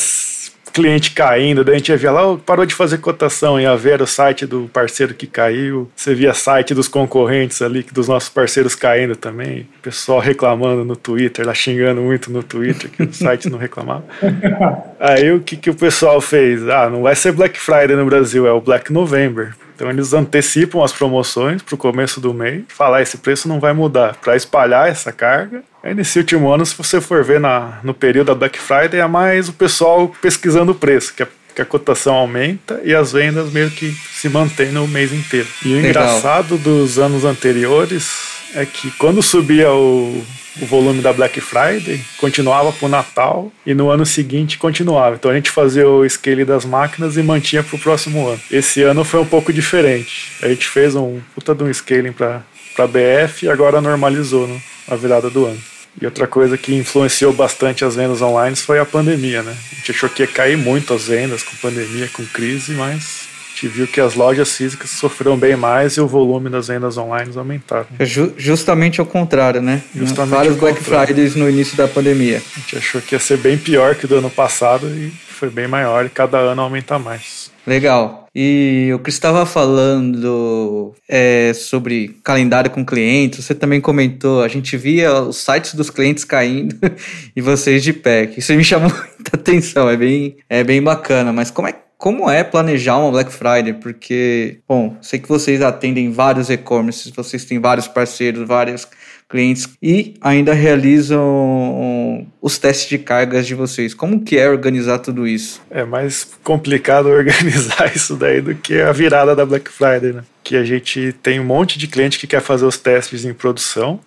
cliente 0.75 1.13
caindo, 1.13 1.63
daí 1.63 1.77
a 1.77 1.79
gente 1.79 1.91
ia 1.91 1.97
ver 1.97 2.11
lá, 2.11 2.33
oh, 2.33 2.37
parou 2.37 2.67
de 2.67 2.75
fazer 2.75 2.99
cotação, 2.99 3.61
ia 3.61 3.77
ver 3.77 4.03
o 4.03 4.07
site 4.09 4.45
do 4.45 4.69
parceiro 4.73 5.15
que 5.15 5.25
caiu, 5.25 5.89
você 5.95 6.13
via 6.17 6.35
site 6.35 6.75
dos 6.75 6.89
concorrentes 6.89 7.63
ali, 7.63 7.87
dos 7.93 8.09
nossos 8.09 8.29
parceiros 8.29 8.75
caindo 8.75 9.15
também, 9.15 9.69
pessoal 9.81 10.19
reclamando 10.19 10.85
no 10.85 10.97
Twitter, 10.97 11.47
lá 11.47 11.55
xingando 11.55 12.01
muito 12.03 12.29
no 12.29 12.43
Twitter, 12.43 12.91
que 12.91 13.05
o 13.05 13.15
site 13.15 13.49
não 13.49 13.57
reclamava. 13.57 14.05
Aí 14.99 15.31
o 15.31 15.39
que, 15.39 15.57
que 15.57 15.71
o 15.71 15.75
pessoal 15.75 16.21
fez? 16.21 16.69
Ah, 16.69 16.91
não 16.91 17.03
vai 17.03 17.15
ser 17.15 17.31
Black 17.31 17.57
Friday 17.57 17.95
no 17.95 18.05
Brasil, 18.05 18.45
é 18.45 18.53
o 18.53 18.61
Black 18.61 18.93
November. 18.93 19.55
Então 19.75 19.91
eles 19.91 20.13
antecipam 20.13 20.83
as 20.83 20.93
promoções 20.93 21.63
para 21.63 21.75
o 21.75 21.79
começo 21.79 22.21
do 22.21 22.33
mês, 22.33 22.63
falar 22.69 23.03
esse 23.03 23.19
preço 23.19 23.49
não 23.49 23.59
vai 23.59 23.73
mudar, 23.73 24.17
para 24.17 24.37
espalhar 24.37 24.89
essa 24.89 25.13
carga. 25.13 25.63
Aí 25.83 25.95
nesse 25.95 26.19
último 26.19 26.51
ano, 26.51 26.65
se 26.65 26.77
você 26.77 27.01
for 27.01 27.23
ver 27.25 27.41
na, 27.41 27.81
no 27.83 27.93
período 27.93 28.29
da 28.29 28.35
Black 28.35 28.59
Friday, 28.59 29.01
é 29.01 29.07
mais 29.07 29.49
o 29.49 29.53
pessoal 29.53 30.15
pesquisando 30.21 30.73
o 30.73 30.75
preço, 30.75 31.13
que 31.15 31.23
a, 31.23 31.29
que 31.55 31.61
a 31.61 31.65
cotação 31.65 32.15
aumenta 32.15 32.81
e 32.85 32.95
as 32.95 33.13
vendas 33.13 33.53
meio 33.53 33.71
que 33.71 33.91
se 34.13 34.29
mantêm 34.29 34.71
no 34.71 34.87
mês 34.87 35.13
inteiro. 35.13 35.49
E 35.65 35.69
o 35.69 35.77
Legal. 35.77 35.91
engraçado 35.91 36.57
dos 36.57 36.99
anos 36.99 37.25
anteriores 37.25 38.35
é 38.55 38.65
que 38.65 38.91
quando 38.93 39.23
subia 39.23 39.73
o, 39.73 40.25
o 40.61 40.67
volume 40.67 41.03
da 41.03 41.13
Black 41.13 41.41
Friday, 41.41 42.01
continuava 42.19 42.73
para 42.73 42.87
o 42.87 42.89
Natal 42.89 43.53
e 43.67 43.75
no 43.75 43.91
ano 43.91 44.07
seguinte 44.07 44.59
continuava. 44.59 45.17
Então 45.17 45.31
a 45.31 45.35
gente 45.35 45.51
fazia 45.51 45.89
o 45.89 46.09
scale 46.09 46.45
das 46.45 46.65
máquinas 46.65 47.17
e 47.17 47.23
mantinha 47.23 47.63
para 47.63 47.77
o 47.77 47.79
próximo 47.79 48.29
ano. 48.29 48.41
Esse 48.51 48.83
ano 48.83 49.05
foi 49.05 49.21
um 49.21 49.27
pouco 49.27 49.53
diferente. 49.53 50.33
A 50.41 50.49
gente 50.49 50.67
fez 50.69 50.95
um 50.95 51.21
puta 51.35 51.55
de 51.55 51.65
um 51.65 51.73
scaling 51.73 52.13
para 52.13 52.87
BF 52.87 53.47
e 53.47 53.49
agora 53.49 53.81
normalizou 53.81 54.47
no, 54.47 54.63
na 54.89 54.97
virada 54.97 55.29
do 55.29 55.47
ano. 55.47 55.61
E 56.01 56.05
outra 56.05 56.27
coisa 56.27 56.59
que 56.59 56.75
influenciou 56.75 57.33
bastante 57.33 57.85
as 57.85 57.95
vendas 57.95 58.21
online 58.21 58.57
foi 58.57 58.81
a 58.81 58.85
pandemia, 58.85 59.43
né? 59.43 59.57
A 59.73 59.75
gente 59.77 59.93
achou 59.93 60.09
que 60.09 60.23
ia 60.23 60.27
cair 60.27 60.57
muito 60.57 60.93
as 60.93 61.07
vendas 61.07 61.43
com 61.43 61.55
pandemia, 61.57 62.09
com 62.13 62.25
crise, 62.27 62.73
mas 62.73 63.34
gente 63.55 63.69
viu 63.69 63.87
que 63.87 64.01
as 64.01 64.15
lojas 64.15 64.57
físicas 64.57 64.91
sofreram 64.91 65.37
bem 65.37 65.57
mais 65.57 65.97
e 65.97 66.01
o 66.01 66.09
volume 66.09 66.51
das 66.51 66.67
vendas 66.67 66.99
online 66.99 67.31
aumentaram. 67.37 67.87
É 67.99 68.05
ju 68.05 68.35
justamente 68.37 69.01
ao 69.01 69.07
contrário, 69.07 69.63
né? 69.63 69.83
Justamente 69.95 70.35
Vários 70.35 70.57
Black 70.57 70.83
Fridays 70.83 71.37
no 71.37 71.49
início 71.49 71.77
da 71.77 71.87
pandemia. 71.87 72.43
A 72.57 72.61
gente 72.61 72.77
achou 72.77 73.01
que 73.01 73.15
ia 73.15 73.19
ser 73.21 73.39
bem 73.39 73.57
pior 73.57 73.95
que 73.95 74.07
do 74.07 74.17
ano 74.17 74.29
passado 74.29 74.89
e 74.89 75.11
foi 75.11 75.49
bem 75.49 75.69
maior 75.69 76.05
e 76.05 76.09
cada 76.09 76.39
ano 76.39 76.63
aumenta 76.63 76.99
mais. 76.99 77.53
Legal. 77.67 78.29
E 78.35 78.91
o 78.95 78.99
Cris 78.99 79.15
estava 79.15 79.47
falando 79.47 80.95
é, 81.09 81.53
sobre 81.55 82.17
calendário 82.23 82.71
com 82.71 82.85
clientes, 82.85 83.45
você 83.45 83.55
também 83.55 83.81
comentou, 83.81 84.43
a 84.43 84.49
gente 84.49 84.77
via 84.77 85.23
os 85.23 85.39
sites 85.39 85.75
dos 85.75 85.89
clientes 85.89 86.25
caindo 86.25 86.77
e 87.35 87.41
vocês 87.41 87.83
de 87.83 87.93
pé. 87.93 88.31
Isso 88.37 88.53
me 88.53 88.65
chamou 88.65 88.91
muita 88.91 89.37
atenção, 89.37 89.89
é 89.89 89.97
bem, 89.97 90.37
é 90.49 90.65
bem 90.65 90.83
bacana, 90.83 91.33
mas 91.33 91.51
como 91.51 91.69
é 91.69 91.84
como 91.99 92.29
é 92.29 92.45
planejar 92.45 92.99
uma 92.99 93.11
Black 93.11 93.33
Friday? 93.33 93.73
Porque, 93.73 94.59
bom, 94.69 94.97
sei 95.01 95.19
que 95.19 95.29
vocês 95.29 95.63
atendem 95.63 96.11
vários 96.11 96.51
e-commerces, 96.51 97.11
vocês 97.11 97.45
têm 97.45 97.59
vários 97.59 97.89
parceiros, 97.89 98.47
vários 98.47 98.87
clientes 99.29 99.69
e 99.83 100.15
ainda 100.21 100.53
realizam 100.53 102.27
os 102.41 102.59
testes 102.59 102.89
de 102.89 102.99
cargas 102.99 103.47
de 103.47 103.55
vocês. 103.55 103.95
Como 103.95 104.21
que 104.21 104.39
é 104.39 104.49
organizar 104.49 104.99
tudo 104.99 105.27
isso? 105.27 105.63
É 105.71 105.85
mais 105.85 106.29
complicado 106.43 107.07
organizar 107.11 107.91
isso 107.95 108.17
daí 108.17 108.41
do 108.41 108.55
que 108.55 108.81
a 108.81 108.93
virada 108.93 109.35
da 109.35 109.47
Black 109.47 109.71
Friday, 109.71 110.13
né? 110.13 110.25
Que 110.43 110.57
a 110.57 110.65
gente 110.65 111.15
tem 111.23 111.41
um 111.41 111.45
monte 111.45 111.79
de 111.79 111.87
cliente 111.87 112.19
que 112.19 112.27
quer 112.27 112.41
fazer 112.41 112.67
os 112.67 112.77
testes 112.77 113.25
em 113.25 113.33
produção, 113.33 113.99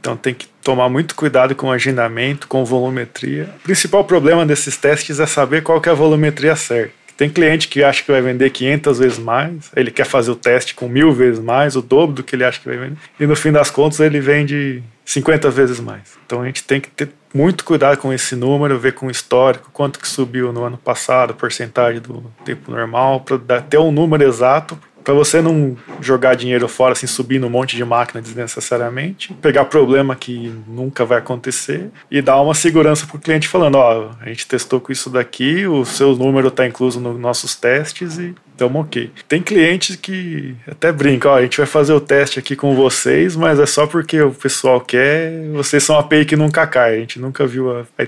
então 0.00 0.16
tem 0.16 0.34
que 0.34 0.46
tomar 0.62 0.88
muito 0.88 1.14
cuidado 1.14 1.54
com 1.54 1.68
o 1.68 1.72
agendamento, 1.72 2.46
com 2.46 2.64
volumetria. 2.64 3.48
O 3.60 3.62
principal 3.64 4.04
problema 4.04 4.46
desses 4.46 4.76
testes 4.76 5.18
é 5.18 5.26
saber 5.26 5.62
qual 5.62 5.82
é 5.84 5.90
a 5.90 5.94
volumetria 5.94 6.54
certa. 6.54 7.03
Tem 7.16 7.28
cliente 7.28 7.68
que 7.68 7.82
acha 7.82 8.02
que 8.02 8.10
vai 8.10 8.20
vender 8.20 8.50
500 8.50 8.98
vezes 8.98 9.18
mais, 9.18 9.70
ele 9.76 9.90
quer 9.90 10.04
fazer 10.04 10.30
o 10.30 10.36
teste 10.36 10.74
com 10.74 10.88
mil 10.88 11.12
vezes 11.12 11.40
mais, 11.40 11.76
o 11.76 11.82
dobro 11.82 12.16
do 12.16 12.22
que 12.22 12.34
ele 12.34 12.44
acha 12.44 12.58
que 12.60 12.68
vai 12.68 12.76
vender, 12.76 12.96
e 13.18 13.26
no 13.26 13.36
fim 13.36 13.52
das 13.52 13.70
contas 13.70 14.00
ele 14.00 14.20
vende 14.20 14.82
50 15.04 15.50
vezes 15.50 15.78
mais. 15.80 16.16
Então 16.26 16.42
a 16.42 16.46
gente 16.46 16.64
tem 16.64 16.80
que 16.80 16.90
ter 16.90 17.10
muito 17.32 17.64
cuidado 17.64 17.98
com 17.98 18.12
esse 18.12 18.36
número, 18.36 18.78
ver 18.78 18.92
com 18.92 19.06
o 19.06 19.10
histórico, 19.10 19.70
quanto 19.72 19.98
que 19.98 20.08
subiu 20.08 20.52
no 20.52 20.64
ano 20.64 20.78
passado, 20.78 21.34
porcentagem 21.34 22.00
do 22.00 22.24
tempo 22.44 22.70
normal, 22.70 23.20
para 23.20 23.60
ter 23.60 23.78
um 23.78 23.90
número 23.90 24.22
exato, 24.22 24.78
para 25.04 25.12
você 25.12 25.42
não 25.42 25.76
jogar 26.00 26.34
dinheiro 26.34 26.66
fora, 26.66 26.92
assim, 26.92 27.06
subir 27.06 27.42
um 27.44 27.50
monte 27.50 27.76
de 27.76 27.84
máquina 27.84 28.22
desnecessariamente, 28.22 29.34
pegar 29.34 29.66
problema 29.66 30.16
que 30.16 30.52
nunca 30.66 31.04
vai 31.04 31.18
acontecer 31.18 31.90
e 32.10 32.22
dar 32.22 32.40
uma 32.40 32.54
segurança 32.54 33.06
para 33.06 33.16
o 33.16 33.20
cliente 33.20 33.46
falando, 33.46 33.76
ó, 33.76 34.10
a 34.20 34.28
gente 34.28 34.46
testou 34.46 34.80
com 34.80 34.90
isso 34.90 35.10
daqui, 35.10 35.66
o 35.66 35.84
seu 35.84 36.16
número 36.16 36.48
está 36.48 36.66
incluso 36.66 36.98
nos 36.98 37.18
nossos 37.18 37.54
testes 37.54 38.18
e 38.18 38.34
Tamo 38.56 38.80
ok. 38.80 39.10
Tem 39.28 39.42
clientes 39.42 39.96
que 39.96 40.54
até 40.66 40.92
brincam, 40.92 41.32
ó, 41.32 41.36
a 41.36 41.42
gente 41.42 41.58
vai 41.58 41.66
fazer 41.66 41.92
o 41.92 42.00
teste 42.00 42.38
aqui 42.38 42.54
com 42.54 42.74
vocês, 42.74 43.34
mas 43.34 43.58
é 43.58 43.66
só 43.66 43.86
porque 43.86 44.20
o 44.20 44.32
pessoal 44.32 44.80
quer, 44.80 45.32
vocês 45.52 45.82
são 45.82 45.96
a 45.96 46.00
API 46.00 46.24
que 46.24 46.36
nunca 46.36 46.66
cai, 46.66 46.96
a 46.96 47.00
gente 47.00 47.18
nunca 47.18 47.46
viu 47.46 47.70
a, 47.70 47.86
a 47.98 48.06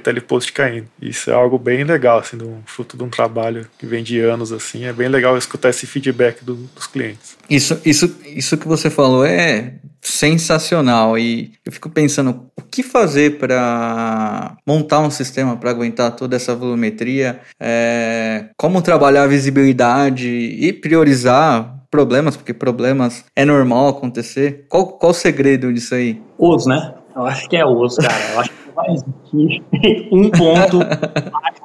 caindo. 0.53 0.87
Isso 1.01 1.31
é 1.31 1.35
algo 1.35 1.59
bem 1.59 1.85
legal, 1.85 2.19
assim, 2.19 2.37
do, 2.37 2.63
fruto 2.67 2.97
de 2.97 3.03
um 3.03 3.09
trabalho 3.09 3.67
que 3.79 3.87
vem 3.87 4.03
de 4.03 4.21
anos, 4.21 4.53
assim, 4.53 4.85
é 4.85 4.93
bem 4.93 5.09
legal 5.09 5.37
escutar 5.37 5.71
esse 5.71 5.87
feedback 5.87 6.45
do, 6.45 6.55
dos 6.55 6.87
clientes. 6.87 7.37
Isso, 7.49 7.81
isso, 7.85 8.17
isso 8.25 8.57
que 8.57 8.69
você 8.69 8.91
falou 8.91 9.25
é 9.25 9.75
sensacional 10.01 11.19
e 11.19 11.53
eu 11.65 11.73
fico 11.73 11.91
pensando 11.91 12.47
o 12.57 12.63
que 12.63 12.83
fazer 12.83 13.39
para 13.39 14.57
montar 14.67 15.01
um 15.01 15.11
sistema 15.11 15.57
para 15.57 15.71
aguentar 15.71 16.15
toda 16.15 16.37
essa 16.37 16.55
volumetria, 16.55 17.41
é, 17.61 18.47
como 18.57 18.83
trabalhar 18.83 19.25
a 19.25 19.27
visibilidade 19.27 20.29
e 20.29 20.73
priorizar 20.73 21.77
problemas, 21.91 22.37
porque 22.37 22.53
problemas 22.53 23.25
é 23.35 23.45
normal 23.45 23.89
acontecer. 23.89 24.67
Qual, 24.69 24.89
qual 24.89 25.13
o 25.13 25.15
segredo 25.15 25.73
disso 25.73 25.95
aí? 25.95 26.21
Os, 26.39 26.67
né? 26.67 26.95
Eu 27.15 27.25
acho 27.27 27.49
que 27.49 27.57
é 27.57 27.65
os, 27.65 27.97
cara. 27.97 28.33
Eu 28.33 28.41
acho 28.41 28.51
que 28.51 28.71
vai 28.75 28.87
existir 28.93 29.65
um 30.13 30.31
ponto 30.31 30.79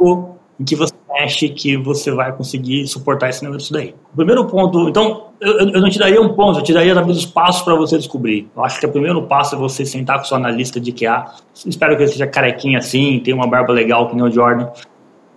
em 0.61 0.63
que 0.63 0.75
você 0.75 0.93
acha 1.17 1.47
que 1.49 1.75
você 1.75 2.11
vai 2.11 2.31
conseguir 2.31 2.87
suportar 2.87 3.29
esse 3.29 3.43
negócio 3.43 3.73
daí. 3.73 3.95
O 4.13 4.15
primeiro 4.15 4.45
ponto, 4.45 4.87
então, 4.87 5.29
eu, 5.39 5.57
eu 5.57 5.81
não 5.81 5.89
te 5.89 5.97
daria 5.97 6.21
um 6.21 6.35
ponto, 6.35 6.59
eu 6.59 6.63
te 6.63 6.71
daria 6.71 6.93
talvez 6.93 7.17
os 7.17 7.25
passos 7.25 7.63
para 7.63 7.73
você 7.73 7.97
descobrir. 7.97 8.47
Eu 8.55 8.63
acho 8.63 8.79
que 8.79 8.85
o 8.85 8.91
primeiro 8.91 9.23
passo 9.23 9.55
é 9.55 9.57
você 9.57 9.83
sentar 9.83 10.17
com 10.17 10.23
o 10.23 10.27
seu 10.27 10.37
analista 10.37 10.79
de 10.79 10.91
QA. 10.91 11.33
Espero 11.65 11.97
que 11.97 12.03
ele 12.03 12.11
seja 12.11 12.27
carequinha 12.27 12.77
assim, 12.77 13.19
tenha 13.23 13.35
uma 13.35 13.47
barba 13.47 13.73
legal 13.73 14.07
que 14.07 14.15
nem 14.15 14.23
o 14.23 14.31
Jordan. 14.31 14.69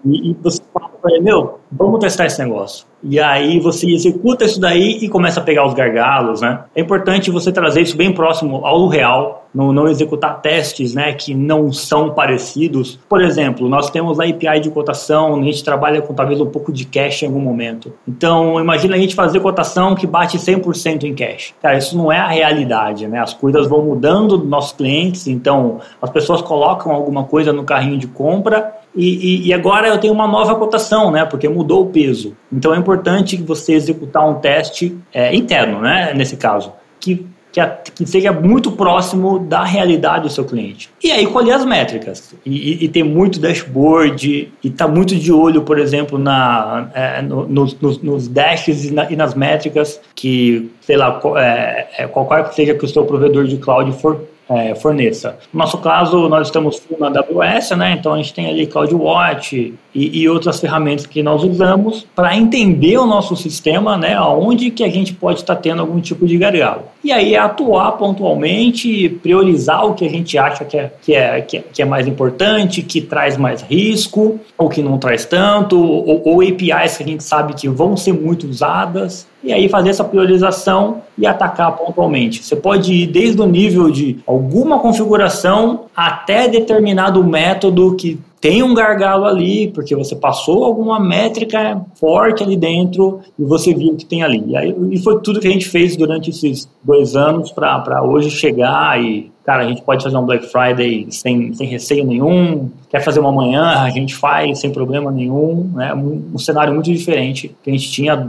E, 0.05 0.31
e 0.31 0.35
você 0.35 0.61
ele, 1.09 1.21
meu, 1.21 1.61
vamos 1.71 2.01
testar 2.01 2.27
esse 2.27 2.43
negócio. 2.43 2.87
E 3.03 3.21
aí 3.21 3.61
você 3.61 3.91
executa 3.91 4.45
isso 4.45 4.59
daí 4.59 4.99
e 5.03 5.09
começa 5.09 5.39
a 5.39 5.43
pegar 5.43 5.67
os 5.67 5.75
gargalos, 5.75 6.41
né? 6.41 6.65
É 6.75 6.81
importante 6.81 7.31
você 7.31 7.53
trazer 7.53 7.83
isso 7.83 7.97
bem 7.97 8.13
próximo 8.13 8.65
ao 8.65 8.89
real, 8.89 9.47
não, 9.55 9.73
não 9.73 9.87
executar 9.87 10.41
testes, 10.41 10.95
né, 10.95 11.13
que 11.13 11.35
não 11.35 11.71
são 11.71 12.15
parecidos. 12.15 12.99
Por 13.09 13.21
exemplo, 13.21 13.69
nós 13.69 13.91
temos 13.91 14.19
a 14.19 14.25
API 14.25 14.61
de 14.61 14.71
cotação, 14.71 15.37
a 15.37 15.43
gente 15.43 15.63
trabalha 15.63 16.01
com 16.01 16.15
talvez 16.15 16.41
um 16.41 16.47
pouco 16.47 16.73
de 16.73 16.87
cache 16.87 17.25
em 17.25 17.29
algum 17.29 17.41
momento. 17.41 17.93
Então, 18.09 18.59
imagina 18.59 18.97
a 18.97 18.99
gente 18.99 19.15
fazer 19.15 19.39
cotação 19.41 19.95
que 19.95 20.07
bate 20.07 20.39
100% 20.39 21.05
em 21.05 21.15
cache. 21.15 21.53
Cara, 21.61 21.77
isso 21.77 21.97
não 21.97 22.11
é 22.11 22.19
a 22.19 22.29
realidade, 22.29 23.07
né? 23.07 23.21
As 23.21 23.35
coisas 23.35 23.69
vão 23.69 23.83
mudando 23.83 24.39
dos 24.39 24.49
nossos 24.49 24.73
clientes, 24.73 25.27
então 25.27 25.79
as 26.01 26.09
pessoas 26.09 26.41
colocam 26.41 26.91
alguma 26.91 27.25
coisa 27.25 27.53
no 27.53 27.65
carrinho 27.65 27.99
de 27.99 28.07
compra 28.07 28.73
e, 28.97 29.47
e, 29.47 29.49
e, 29.49 29.53
agora 29.53 29.89
eu 29.89 29.99
tenho 29.99 30.13
uma 30.13 30.27
nova 30.27 30.55
cotação, 30.55 31.11
né? 31.11 31.25
Porque 31.25 31.49
mudou 31.49 31.83
o 31.83 31.87
peso. 31.87 32.37
Então 32.53 32.73
é 32.73 32.79
importante 32.79 33.37
você 33.37 33.75
executar 33.75 34.29
um 34.29 34.35
teste 34.35 34.97
é, 35.13 35.35
interno, 35.35 35.81
né? 35.81 36.13
Nesse 36.15 36.37
caso, 36.37 36.73
que, 37.01 37.27
que, 37.51 37.59
a, 37.59 37.69
que, 37.69 38.07
seja 38.07 38.33
muito 38.33 38.71
próximo 38.71 39.41
da 39.41 39.65
realidade 39.65 40.23
do 40.23 40.31
seu 40.31 40.45
cliente. 40.45 40.91
E 41.03 41.11
aí 41.11 41.27
colher 41.27 41.55
as 41.55 41.65
métricas. 41.65 42.35
E, 42.47 42.85
e 42.85 42.89
ter 42.89 43.03
muito 43.03 43.41
dashboard, 43.41 44.53
e 44.63 44.69
estar 44.69 44.87
tá 44.87 44.91
muito 44.91 45.17
de 45.17 45.33
olho, 45.33 45.63
por 45.63 45.79
exemplo, 45.79 46.17
na, 46.17 46.89
é, 46.95 47.21
no, 47.21 47.49
nos, 47.49 47.77
nos 47.81 48.29
dashes 48.29 48.93
na, 48.93 49.11
e, 49.11 49.17
nas 49.17 49.35
métricas 49.35 50.01
que, 50.15 50.71
sei 50.81 50.97
lá, 50.97 51.21
é, 51.37 51.87
é, 51.99 52.07
qualquer 52.07 52.49
que 52.49 52.55
seja 52.55 52.75
que 52.75 52.85
o 52.85 52.89
seu 52.89 53.05
provedor 53.05 53.45
de 53.45 53.57
cloud 53.57 53.91
for 54.01 54.21
é, 54.49 54.75
forneça. 54.75 55.39
No 55.53 55.61
nosso 55.61 55.79
caso, 55.79 56.29
nós 56.29 56.49
estamos 56.49 56.83
na 56.99 57.09
AWS, 57.09 57.71
né? 57.71 57.97
então 57.99 58.15
a 58.15 58.17
gente 58.17 58.35
tem 58.35 58.47
ali 58.47 58.67
CloudWatch 58.67 59.53
e, 59.53 59.75
e 59.95 60.29
outras 60.29 60.61
ferramentas 60.61 61.07
que 61.07 61.23
nós 61.23 61.43
usamos 61.43 62.07
para 62.15 62.37
entender 62.37 62.99
o 62.99 63.07
nosso 63.07 63.37
sistema, 63.37 63.97
né? 63.97 64.21
onde 64.21 64.71
que 64.71 64.85
a 64.85 64.91
gente 64.91 65.15
pode 65.15 65.41
estar 65.41 65.57
tendo 65.57 65.81
algum 65.81 66.01
tipo 66.01 66.27
de 66.27 66.37
gargalo. 66.37 66.94
E 67.05 67.13
aí 67.13 67.35
é 67.35 67.39
atuar 67.39 67.93
pontualmente, 67.93 69.11
priorizar 69.23 69.85
o 69.85 69.93
que 69.93 70.07
a 70.07 70.09
gente 70.09 70.39
acha 70.39 70.65
que 70.65 70.79
é, 70.79 70.91
que 71.03 71.15
é, 71.15 71.41
que 71.43 71.59
é, 71.59 71.65
que 71.71 71.83
é 71.83 71.85
mais 71.85 72.09
importante, 72.09 72.81
que 72.81 73.03
traz 73.03 73.37
mais 73.37 73.61
risco, 73.61 74.41
ou 74.57 74.71
que 74.71 74.83
não 74.83 74.97
traz 74.97 75.27
tanto, 75.27 75.79
ou, 75.79 76.23
ou 76.25 76.41
APIs 76.41 76.97
que 76.97 77.03
a 77.03 77.07
gente 77.07 77.23
sabe 77.23 77.53
que 77.53 77.69
vão 77.69 77.95
ser 77.95 78.15
muito 78.15 78.47
usadas, 78.47 79.27
e 79.43 79.53
aí 79.53 79.69
fazer 79.69 79.91
essa 79.91 80.03
priorização 80.03 81.03
e 81.19 81.27
atacar 81.27 81.77
pontualmente. 81.77 82.43
Você 82.43 82.57
pode 82.57 82.95
ir 82.95 83.07
desde 83.07 83.39
o 83.43 83.47
nível 83.47 83.91
de 83.91 84.19
alguma 84.27 84.79
configuração 84.79 85.85
até 85.95 86.49
determinado 86.49 87.23
método 87.23 87.95
que 87.97 88.19
tem 88.45 88.63
um 88.63 88.75
gargalo 88.75 89.25
ali, 89.25 89.69
porque 89.69 89.97
você 89.97 90.15
passou 90.15 90.65
alguma 90.65 91.01
métrica 91.01 91.81
forte 91.95 92.43
ali 92.43 92.59
dentro 92.59 93.21
e 93.39 93.43
você 93.43 93.73
viu 93.73 93.97
que 93.97 94.05
tem 94.05 94.23
ali. 94.23 94.45
E, 94.49 94.55
aí, 94.55 94.77
e 94.91 94.99
foi 95.03 95.19
tudo 95.23 95.41
que 95.41 95.49
a 95.49 95.51
gente 95.51 95.67
fez 95.67 95.97
durante 95.97 96.29
esses 96.29 96.69
dois 96.83 97.17
anos 97.17 97.51
para 97.51 98.03
hoje 98.03 98.31
chegar 98.31 99.03
e, 99.03 99.33
cara, 99.47 99.65
a 99.65 99.67
gente 99.67 99.81
pode 99.81 100.05
fazer 100.05 100.19
um 100.19 100.27
Black 100.27 100.47
Friday 100.53 101.07
sem, 101.09 101.55
sem 101.55 101.67
receio 101.67 102.05
nenhum, 102.05 102.69
quer 102.91 103.01
fazer 103.01 103.21
uma 103.21 103.33
manhã, 103.33 103.81
a 103.81 103.89
gente 103.89 104.15
faz 104.15 104.61
sem 104.61 104.71
problema 104.71 105.11
nenhum, 105.11 105.71
né? 105.75 105.95
Um, 105.95 106.33
um 106.35 106.39
cenário 106.39 106.75
muito 106.75 106.93
diferente 106.93 107.55
que 107.63 107.71
a 107.71 107.73
gente 107.73 107.91
tinha 107.91 108.29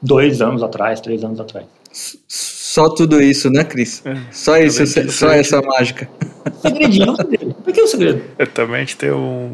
dois 0.00 0.40
anos 0.40 0.62
atrás, 0.62 1.00
três 1.00 1.24
anos 1.24 1.40
atrás. 1.40 1.66
Só 2.76 2.90
tudo 2.90 3.22
isso, 3.22 3.48
né, 3.48 3.64
Cris? 3.64 4.02
É, 4.04 4.14
só 4.30 4.58
isso, 4.58 4.84
só 5.10 5.30
essa 5.30 5.62
mágica. 5.62 6.10
Segredinho, 6.60 7.16
segredo. 7.16 7.54
Por 7.54 7.72
que 7.72 7.80
o 7.80 7.86
segredo? 7.86 8.22
É, 8.36 8.44
também 8.44 8.76
a 8.76 8.80
gente 8.80 8.98
tem 8.98 9.10
um 9.10 9.50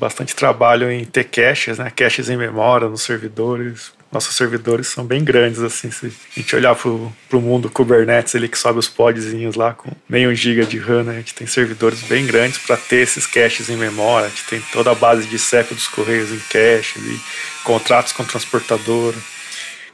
bastante 0.00 0.34
trabalho 0.34 0.90
em 0.90 1.04
ter 1.04 1.24
caches, 1.24 1.76
né? 1.76 1.92
Caches 1.94 2.30
em 2.30 2.36
memória 2.38 2.88
nos 2.88 3.02
servidores. 3.02 3.92
Nossos 4.10 4.34
servidores 4.34 4.86
são 4.86 5.04
bem 5.04 5.22
grandes, 5.22 5.60
assim. 5.60 5.90
Se 5.90 6.06
a 6.06 6.40
gente 6.40 6.56
olhar 6.56 6.74
pro, 6.74 7.12
pro 7.28 7.42
mundo 7.42 7.68
Kubernetes, 7.68 8.34
ele 8.34 8.48
que 8.48 8.58
sobe 8.58 8.78
os 8.78 8.88
podzinhos 8.88 9.54
lá 9.54 9.74
com 9.74 9.90
meio 10.08 10.34
giga 10.34 10.64
de 10.64 10.78
RAM, 10.78 11.02
né? 11.02 11.12
A 11.12 11.16
gente 11.16 11.34
tem 11.34 11.46
servidores 11.46 12.00
bem 12.04 12.26
grandes 12.26 12.56
para 12.56 12.78
ter 12.78 13.02
esses 13.02 13.26
caches 13.26 13.68
em 13.68 13.76
memória. 13.76 14.28
A 14.28 14.30
gente 14.30 14.46
tem 14.46 14.62
toda 14.72 14.92
a 14.92 14.94
base 14.94 15.26
de 15.26 15.38
CEP 15.38 15.74
dos 15.74 15.88
correios 15.88 16.32
em 16.32 16.40
cache, 16.48 16.98
e 16.98 17.20
contratos 17.64 18.12
com 18.14 18.24
transportadora. 18.24 19.18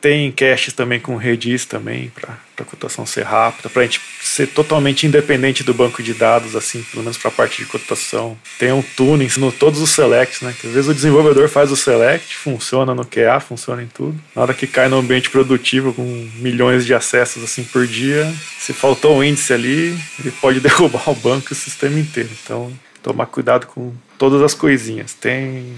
Tem 0.01 0.31
caches 0.31 0.73
também 0.73 1.01
com 1.01 1.17
Redis 1.17 1.65
também, 1.65 2.11
para 2.11 2.39
a 2.59 2.65
cotação 2.65 3.05
ser 3.05 3.25
rápida, 3.25 3.69
para 3.69 3.83
a 3.83 3.85
gente 3.85 4.01
ser 4.23 4.47
totalmente 4.47 5.07
independente 5.07 5.65
do 5.65 5.75
banco 5.75 6.03
de 6.03 6.15
dados, 6.15 6.55
assim, 6.55 6.83
pelo 6.83 7.03
menos 7.03 7.19
para 7.19 7.29
a 7.29 7.33
parte 7.33 7.59
de 7.59 7.67
cotação. 7.69 8.39
Tem 8.59 8.73
um 8.73 8.83
tuning 8.83 9.29
no 9.39 9.51
todos 9.51 9.81
os 9.81 9.91
selects, 9.91 10.41
né? 10.41 10.55
Que 10.59 10.69
às 10.69 10.73
vezes 10.75 10.89
o 10.89 10.95
desenvolvedor 10.95 11.49
faz 11.49 11.73
o 11.73 11.77
select, 11.77 12.37
funciona 12.37 12.95
no 12.95 13.05
QA, 13.05 13.41
funciona 13.41 13.83
em 13.83 13.87
tudo. 13.87 14.19
Na 14.37 14.43
hora 14.43 14.55
que 14.55 14.67
cai 14.67 14.89
no 14.89 14.99
ambiente 14.99 15.31
produtivo 15.31 15.93
com 15.93 16.31
milhões 16.37 16.87
de 16.87 16.95
acessos 16.95 17.43
assim 17.43 17.65
por 17.65 17.87
dia, 17.87 18.33
se 18.59 18.73
faltou 18.73 19.17
um 19.17 19.25
índice 19.25 19.53
ali, 19.53 19.99
ele 20.21 20.31
pode 20.41 20.61
derrubar 20.61 21.11
o 21.11 21.15
banco 21.15 21.49
e 21.51 21.53
o 21.53 21.57
sistema 21.57 21.99
inteiro. 21.99 22.31
Então, 22.45 22.73
tomar 23.03 23.27
cuidado 23.27 23.67
com 23.67 23.93
todas 24.17 24.43
as 24.43 24.55
coisinhas. 24.55 25.13
Tem 25.15 25.77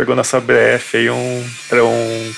pegou 0.00 0.16
nessa 0.16 0.40
BF 0.40 0.96
aí 0.96 1.10
um. 1.10 1.44
Era 1.70 1.84
um 1.84 2.32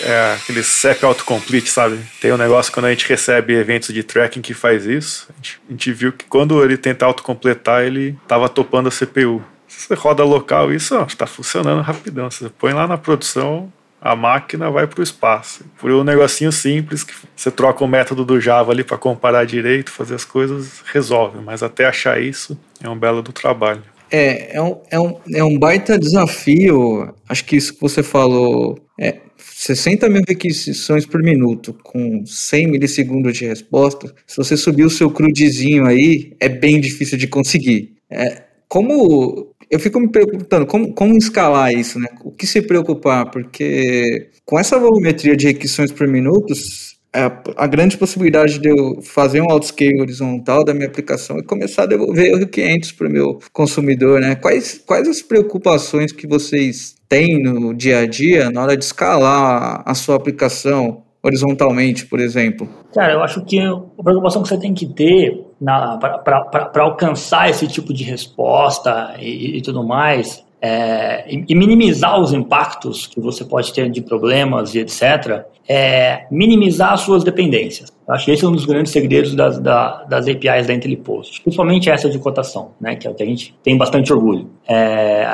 é, 0.00 0.34
aquele 0.34 0.62
CEP 0.62 1.04
autocomplete, 1.04 1.70
sabe? 1.70 1.98
Tem 2.20 2.32
um 2.32 2.36
negócio 2.36 2.72
quando 2.72 2.86
a 2.86 2.90
gente 2.90 3.08
recebe 3.08 3.54
eventos 3.54 3.92
de 3.92 4.02
tracking 4.02 4.40
que 4.40 4.54
faz 4.54 4.86
isso. 4.86 5.28
A 5.30 5.36
gente, 5.36 5.60
a 5.68 5.72
gente 5.72 5.92
viu 5.92 6.12
que 6.12 6.24
quando 6.24 6.62
ele 6.62 6.76
tenta 6.76 7.04
autocompletar, 7.04 7.82
ele 7.82 8.16
tava 8.26 8.48
topando 8.48 8.88
a 8.88 8.90
CPU. 8.90 9.42
Você 9.68 9.94
roda 9.94 10.22
local, 10.22 10.72
isso 10.72 10.96
está 11.02 11.26
funcionando 11.26 11.82
rapidão. 11.82 12.30
Você 12.30 12.48
põe 12.48 12.72
lá 12.72 12.86
na 12.86 12.98
produção, 12.98 13.72
a 14.00 14.16
máquina 14.16 14.70
vai 14.70 14.86
para 14.86 15.00
o 15.00 15.02
espaço. 15.02 15.64
Por 15.78 15.90
um 15.92 16.02
negocinho 16.02 16.50
simples, 16.50 17.04
que 17.04 17.14
você 17.36 17.50
troca 17.50 17.84
o 17.84 17.88
método 17.88 18.24
do 18.24 18.40
Java 18.40 18.72
ali 18.72 18.82
para 18.82 18.98
comparar 18.98 19.44
direito, 19.44 19.90
fazer 19.90 20.14
as 20.14 20.24
coisas, 20.24 20.82
resolve. 20.92 21.38
Mas 21.40 21.62
até 21.62 21.86
achar 21.86 22.20
isso 22.20 22.58
é 22.82 22.88
um 22.88 22.98
belo 22.98 23.22
do 23.22 23.32
trabalho. 23.32 23.82
É, 24.12 24.56
é 24.56 24.62
um, 24.62 24.76
é 24.90 25.00
um, 25.00 25.16
é 25.34 25.42
um 25.42 25.58
baita 25.58 25.98
desafio. 25.98 27.14
Acho 27.26 27.44
que 27.46 27.56
isso 27.56 27.74
que 27.74 27.80
você 27.80 28.02
falou 28.02 28.78
é 29.00 29.16
60 29.38 30.08
mil 30.10 30.22
requisições 30.28 31.06
por 31.06 31.22
minuto, 31.22 31.74
com 31.82 32.24
100 32.26 32.66
milissegundos 32.68 33.36
de 33.36 33.46
resposta. 33.46 34.14
Se 34.26 34.36
você 34.36 34.56
subir 34.56 34.84
o 34.84 34.90
seu 34.90 35.10
crudezinho 35.10 35.86
aí, 35.86 36.34
é 36.38 36.48
bem 36.48 36.78
difícil 36.78 37.16
de 37.16 37.26
conseguir. 37.26 37.94
É, 38.10 38.42
como 38.68 39.54
eu 39.70 39.80
fico 39.80 39.98
me 39.98 40.10
perguntando 40.10 40.66
como, 40.66 40.92
como 40.92 41.16
escalar 41.16 41.72
isso, 41.72 41.98
né? 41.98 42.08
O 42.22 42.30
que 42.30 42.46
se 42.46 42.60
preocupar? 42.60 43.30
Porque 43.30 44.28
com 44.44 44.58
essa 44.58 44.78
volumetria 44.78 45.34
de 45.34 45.46
requisições 45.46 45.90
por 45.90 46.06
minuto, 46.06 46.52
a, 47.12 47.18
é, 47.18 47.32
a, 47.56 47.66
grande 47.66 47.96
possibilidade 47.96 48.58
de 48.58 48.68
eu 48.68 49.02
fazer 49.02 49.40
um 49.40 49.50
autoscale 49.50 50.00
horizontal 50.00 50.64
da 50.64 50.72
minha 50.72 50.86
aplicação 50.86 51.38
e 51.38 51.42
começar 51.42 51.84
a 51.84 51.86
devolver 51.86 52.48
500 52.48 52.92
para 52.92 53.08
o 53.08 53.10
meu 53.10 53.38
consumidor, 53.52 54.20
né? 54.20 54.34
Quais, 54.34 54.82
quais 54.86 55.08
as 55.08 55.22
preocupações 55.22 56.12
que 56.12 56.26
vocês 56.26 56.94
têm 57.08 57.42
no 57.42 57.74
dia 57.74 58.00
a 58.00 58.06
dia 58.06 58.50
na 58.50 58.62
hora 58.62 58.76
de 58.76 58.84
escalar 58.84 59.82
a 59.84 59.94
sua 59.94 60.16
aplicação 60.16 61.02
horizontalmente, 61.22 62.06
por 62.06 62.18
exemplo? 62.18 62.68
Cara, 62.92 63.12
eu 63.12 63.22
acho 63.22 63.44
que 63.44 63.60
a 63.60 64.02
preocupação 64.02 64.42
que 64.42 64.48
você 64.48 64.58
tem 64.58 64.74
que 64.74 64.86
ter 64.86 65.46
para 65.62 66.82
alcançar 66.82 67.48
esse 67.48 67.68
tipo 67.68 67.94
de 67.94 68.02
resposta 68.02 69.14
e, 69.20 69.58
e 69.58 69.62
tudo 69.62 69.86
mais 69.86 70.41
é, 70.64 71.24
e, 71.28 71.54
minimizar 71.56 72.20
os 72.20 72.32
impactos 72.32 73.08
que 73.08 73.20
você 73.20 73.44
pode 73.44 73.72
ter 73.72 73.90
de 73.90 74.00
problemas 74.00 74.76
e 74.76 74.78
etc., 74.78 75.44
é 75.68 76.24
minimizar 76.30 76.92
as 76.92 77.00
suas 77.00 77.24
dependências. 77.24 77.92
Eu 78.06 78.14
acho 78.14 78.24
que 78.24 78.30
esse 78.30 78.44
é 78.44 78.48
um 78.48 78.52
dos 78.52 78.64
grandes 78.64 78.92
segredos 78.92 79.34
das, 79.34 79.58
da, 79.58 80.04
das 80.04 80.28
APIs 80.28 80.68
da 80.68 80.72
IntelliPost, 80.72 81.42
principalmente 81.42 81.90
essa 81.90 82.08
de 82.08 82.18
cotação, 82.18 82.70
né, 82.80 82.94
que 82.94 83.08
é 83.08 83.10
o 83.10 83.14
que 83.14 83.24
a 83.24 83.26
gente 83.26 83.54
tem 83.62 83.76
bastante 83.76 84.12
orgulho. 84.12 84.48
É, 84.68 85.26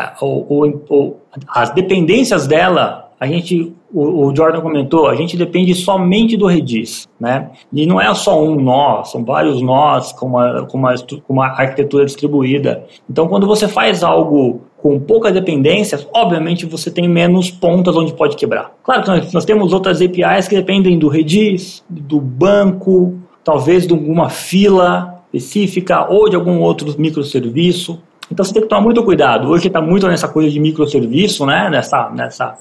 as 1.49 1.71
dependências 1.71 2.47
dela 2.47 3.09
a 3.21 3.27
gente, 3.27 3.75
o, 3.93 4.27
o, 4.27 4.37
Jordan 4.37 4.61
comentou, 4.61 5.09
a 5.09 5.17
gente 5.17 5.37
depende 5.37 5.75
somente 5.75 6.37
do 6.37 6.47
Redis, 6.47 7.09
né? 7.19 7.51
E 7.73 7.85
não 7.85 8.01
é 8.01 8.15
só 8.15 8.41
um 8.41 8.55
nó, 8.55 9.03
são 9.03 9.25
vários 9.25 9.61
nós 9.61 10.13
com 10.13 10.27
uma, 10.27 10.65
com 10.67 10.79
uma, 10.79 10.95
com 10.97 11.33
uma 11.33 11.47
arquitetura 11.47 12.05
distribuída. 12.05 12.87
Então, 13.11 13.27
quando 13.27 13.45
você 13.45 13.67
faz 13.67 14.05
algo 14.05 14.68
com 14.79 14.99
poucas 15.01 15.33
dependências, 15.33 16.07
obviamente 16.15 16.65
você 16.65 16.91
tem 16.91 17.09
menos 17.09 17.51
pontas 17.51 17.97
onde 17.97 18.15
pode 18.15 18.37
quebrar. 18.37 18.73
Claro 18.83 19.03
que 19.03 19.09
nós, 19.09 19.33
nós 19.33 19.45
temos 19.45 19.73
outras 19.73 20.01
APIs 20.01 20.47
que 20.49 20.55
dependem 20.55 20.99
do 20.99 21.09
Redis, 21.09 21.85
do 21.89 22.21
banco, 22.21 23.19
talvez 23.43 23.87
de 23.87 23.93
alguma 23.93 24.31
fila 24.31 25.23
específica 25.33 26.07
ou 26.09 26.29
de 26.29 26.37
algum 26.37 26.61
outro 26.61 26.95
microserviço. 26.99 28.01
Então 28.31 28.45
você 28.45 28.53
tem 28.53 28.63
que 28.63 28.69
tomar 28.69 28.83
muito 28.83 29.03
cuidado. 29.03 29.49
Hoje 29.49 29.67
está 29.67 29.81
muito 29.81 30.07
nessa 30.07 30.29
coisa 30.29 30.51
de 30.51 30.61
microserviço, 30.61 31.47
né? 31.47 31.69
Nessa, 31.71 32.11
nessa, 32.11 32.55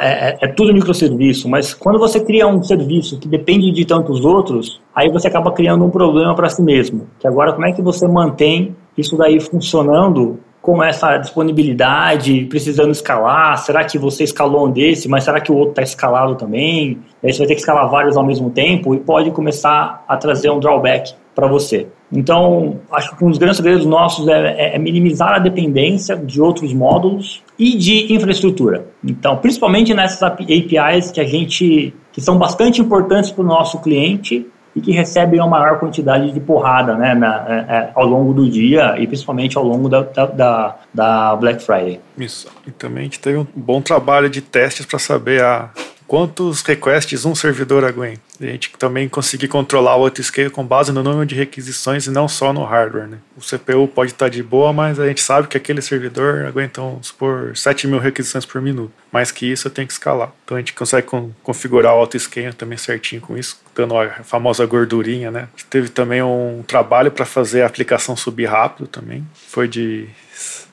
é, 0.00 0.06
é, 0.06 0.38
é, 0.42 0.48
tudo 0.48 0.74
microserviço, 0.74 1.48
mas 1.48 1.72
quando 1.72 1.98
você 1.98 2.20
cria 2.20 2.46
um 2.46 2.62
serviço 2.62 3.18
que 3.18 3.28
depende 3.28 3.70
de 3.70 3.84
tantos 3.84 4.24
outros, 4.24 4.80
aí 4.94 5.08
você 5.10 5.28
acaba 5.28 5.52
criando 5.52 5.84
um 5.84 5.90
problema 5.90 6.34
para 6.34 6.48
si 6.48 6.60
mesmo. 6.60 7.06
Que 7.20 7.26
agora 7.26 7.52
como 7.52 7.66
é 7.66 7.72
que 7.72 7.80
você 7.80 8.06
mantém 8.06 8.76
isso 8.98 9.16
daí 9.16 9.40
funcionando 9.40 10.38
com 10.62 10.82
essa 10.82 11.18
disponibilidade, 11.18 12.44
precisando 12.44 12.92
escalar? 12.92 13.58
Será 13.58 13.84
que 13.84 13.98
você 13.98 14.22
escalou 14.22 14.68
um 14.68 14.70
desse, 14.70 15.08
mas 15.08 15.24
será 15.24 15.40
que 15.40 15.50
o 15.50 15.56
outro 15.56 15.70
está 15.70 15.82
escalado 15.82 16.36
também? 16.36 16.98
Aí 17.22 17.32
você 17.32 17.40
vai 17.40 17.48
ter 17.48 17.54
que 17.54 17.60
escalar 17.60 17.90
vários 17.90 18.16
ao 18.16 18.24
mesmo 18.24 18.48
tempo 18.48 18.94
e 18.94 19.00
pode 19.00 19.32
começar 19.32 20.04
a 20.06 20.16
trazer 20.16 20.50
um 20.50 20.60
drawback 20.60 21.14
para 21.34 21.48
você. 21.48 21.88
Então, 22.12 22.78
acho 22.92 23.16
que 23.16 23.24
um 23.24 23.30
dos 23.30 23.38
grandes 23.38 23.56
segredos 23.56 23.84
nossos 23.84 24.28
é, 24.28 24.32
é, 24.32 24.76
é, 24.76 24.78
minimizar 24.78 25.32
a 25.32 25.38
dependência 25.38 26.14
de 26.14 26.40
outros 26.40 26.72
módulos 26.72 27.42
e 27.58 27.76
de 27.76 28.12
infraestrutura. 28.12 28.86
Então, 29.02 29.38
principalmente 29.38 29.92
nessas 29.94 30.22
APIs 30.22 31.10
que 31.10 31.20
a 31.20 31.24
gente 31.24 31.92
que 32.12 32.20
são 32.20 32.36
bastante 32.36 32.80
importantes 32.80 33.30
para 33.30 33.42
o 33.42 33.46
nosso 33.46 33.80
cliente 33.80 34.46
e 34.74 34.80
que 34.80 34.92
recebem 34.92 35.38
uma 35.40 35.48
maior 35.48 35.78
quantidade 35.78 36.32
de 36.32 36.40
porrada 36.40 36.96
né, 36.96 37.14
na, 37.14 37.46
é, 37.48 37.76
é, 37.76 37.90
ao 37.94 38.06
longo 38.06 38.32
do 38.32 38.48
dia 38.50 38.96
e 38.98 39.06
principalmente 39.06 39.56
ao 39.56 39.64
longo 39.64 39.88
da, 39.88 40.02
da, 40.02 40.76
da 40.92 41.36
Black 41.36 41.62
Friday. 41.62 42.00
Isso. 42.16 42.48
E 42.66 42.70
também 42.70 43.00
a 43.00 43.04
gente 43.04 43.20
teve 43.20 43.38
um 43.38 43.46
bom 43.54 43.80
trabalho 43.80 44.30
de 44.30 44.40
testes 44.40 44.86
para 44.86 44.98
saber 44.98 45.42
a 45.42 45.70
quantos 46.06 46.62
requests 46.62 47.24
um 47.24 47.34
servidor 47.34 47.84
aguenta. 47.84 48.20
A 48.48 48.52
gente 48.52 48.70
também 48.78 49.08
conseguir 49.08 49.48
controlar 49.48 49.96
o 49.96 50.04
autoscale 50.04 50.50
com 50.50 50.64
base 50.64 50.92
no 50.92 51.02
número 51.02 51.24
de 51.26 51.34
requisições 51.34 52.06
e 52.06 52.10
não 52.10 52.26
só 52.26 52.52
no 52.52 52.64
hardware. 52.64 53.08
Né? 53.08 53.18
O 53.36 53.40
CPU 53.40 53.86
pode 53.88 54.12
estar 54.12 54.28
de 54.28 54.42
boa, 54.42 54.72
mas 54.72 54.98
a 54.98 55.06
gente 55.06 55.20
sabe 55.20 55.48
que 55.48 55.56
aquele 55.56 55.80
servidor 55.80 56.44
aguenta, 56.46 56.80
vamos 56.80 57.08
supor, 57.08 57.56
7 57.56 57.86
mil 57.86 57.98
requisições 57.98 58.44
por 58.44 58.60
minuto. 58.60 58.92
Mais 59.12 59.30
que 59.30 59.50
isso, 59.50 59.68
eu 59.68 59.70
tenho 59.72 59.86
que 59.86 59.92
escalar. 59.92 60.32
Então 60.44 60.56
a 60.56 60.60
gente 60.60 60.72
consegue 60.72 61.06
configurar 61.42 61.94
o 61.94 61.98
autoscale 61.98 62.52
também 62.52 62.78
certinho 62.78 63.20
com 63.20 63.36
isso, 63.36 63.60
dando 63.74 63.96
a 63.96 64.08
famosa 64.24 64.64
gordurinha. 64.66 65.30
Né? 65.30 65.48
Teve 65.70 65.88
também 65.88 66.22
um 66.22 66.64
trabalho 66.66 67.10
para 67.10 67.24
fazer 67.24 67.62
a 67.62 67.66
aplicação 67.66 68.16
subir 68.16 68.46
rápido 68.46 68.86
também. 68.86 69.26
Foi 69.48 69.68
de, 69.68 70.08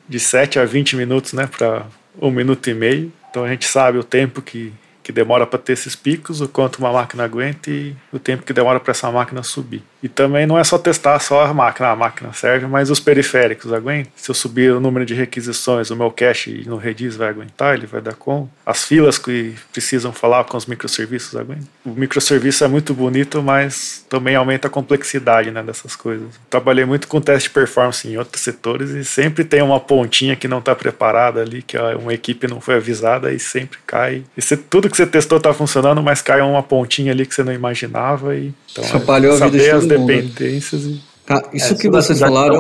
de 0.08 0.20
7 0.20 0.60
a 0.60 0.66
20 0.66 0.96
minutos 0.96 1.34
né, 1.34 1.48
para 1.48 1.86
um 2.22 2.32
minuto 2.32 2.70
e 2.70 2.74
meio. 2.74 3.12
Então 3.30 3.44
a 3.44 3.50
gente 3.50 3.66
sabe 3.66 3.98
o 3.98 4.04
tempo 4.04 4.42
que 4.42 4.74
que 5.10 5.14
demora 5.14 5.48
para 5.48 5.58
ter 5.58 5.74
esses 5.74 5.96
picos, 5.96 6.40
o 6.40 6.48
quanto 6.48 6.78
uma 6.78 6.94
máquina 6.94 7.24
aguenta 7.24 7.72
e 7.72 7.96
o 8.14 8.20
tempo 8.20 8.44
que 8.44 8.54
demora 8.54 8.80
para 8.80 8.92
essa 8.92 9.12
máquina 9.12 9.42
subir. 9.42 9.82
E 10.02 10.08
também 10.08 10.46
não 10.46 10.58
é 10.58 10.64
só 10.64 10.78
testar 10.78 11.20
só 11.20 11.44
a 11.44 11.54
máquina, 11.54 11.90
a 11.90 11.96
máquina 11.96 12.32
serve, 12.34 12.66
mas 12.66 12.90
os 12.90 13.00
periféricos 13.00 13.74
aguentam. 13.74 14.12
Se 14.16 14.32
eu 14.32 14.36
subir 14.36 14.72
o 14.72 14.80
número 14.80 15.06
de 15.06 15.14
requisições, 15.14 15.92
o 15.92 15.96
meu 15.96 16.10
cache 16.10 16.64
no 16.66 16.78
Redis 16.78 17.16
vai 17.16 17.30
aguentar, 17.30 17.76
ele 17.76 17.86
vai 17.86 18.02
dar 18.02 18.14
conta. 18.14 18.50
As 18.66 18.86
filas 18.86 19.18
que 19.18 19.56
precisam 19.72 20.14
falar 20.14 20.46
com 20.46 20.56
os 20.56 20.66
microserviços 20.66 21.36
aguentam. 21.36 21.68
O 21.86 21.90
microserviço 21.90 22.64
é 22.64 22.68
muito 22.68 22.94
bonito, 22.94 23.42
mas 23.42 24.06
também 24.10 24.36
aumenta 24.36 24.68
a 24.68 24.72
complexidade 24.72 25.52
né, 25.52 25.62
dessas 25.62 25.96
coisas. 25.96 26.28
Trabalhei 26.50 26.86
muito 26.86 27.08
com 27.08 27.20
teste 27.20 27.50
de 27.50 27.54
performance 27.54 28.08
em 28.08 28.18
outros 28.18 28.42
setores 28.42 28.92
e 28.92 29.04
sempre 29.04 29.44
tem 29.44 29.62
uma 29.62 29.80
pontinha 29.80 30.36
que 30.36 30.48
não 30.48 30.60
está 30.60 30.76
preparada 30.76 31.42
ali, 31.42 31.62
que 31.62 31.78
uma 31.78 32.14
equipe 32.14 32.48
não 32.48 32.62
foi 32.62 32.76
avisada 32.76 33.34
e 33.34 33.40
sempre 33.40 33.80
cai. 33.86 34.24
E 34.38 34.42
se, 34.42 34.56
tudo 34.56 34.90
que 34.90 34.96
você 34.96 35.06
testou 35.06 35.38
está 35.38 35.54
funcionando, 35.54 36.02
mas 36.02 36.22
cai 36.22 36.42
uma 36.42 36.64
pontinha 36.64 37.12
ali 37.12 37.26
que 37.26 37.36
você 37.36 37.44
não 37.44 37.54
imaginava 37.54 38.36
e 38.36 38.54
então, 38.72 38.84
Atrapalhou 38.84 39.34
a 39.34 39.48
vida 39.48 39.58
de 39.58 39.70
todo 39.70 39.88
dependências. 39.98 40.86
E... 40.86 41.02
Ah, 41.30 41.42
isso 41.54 41.74
é, 41.74 41.78
que 41.78 41.90
vocês 41.90 42.20
falaram, 42.20 42.60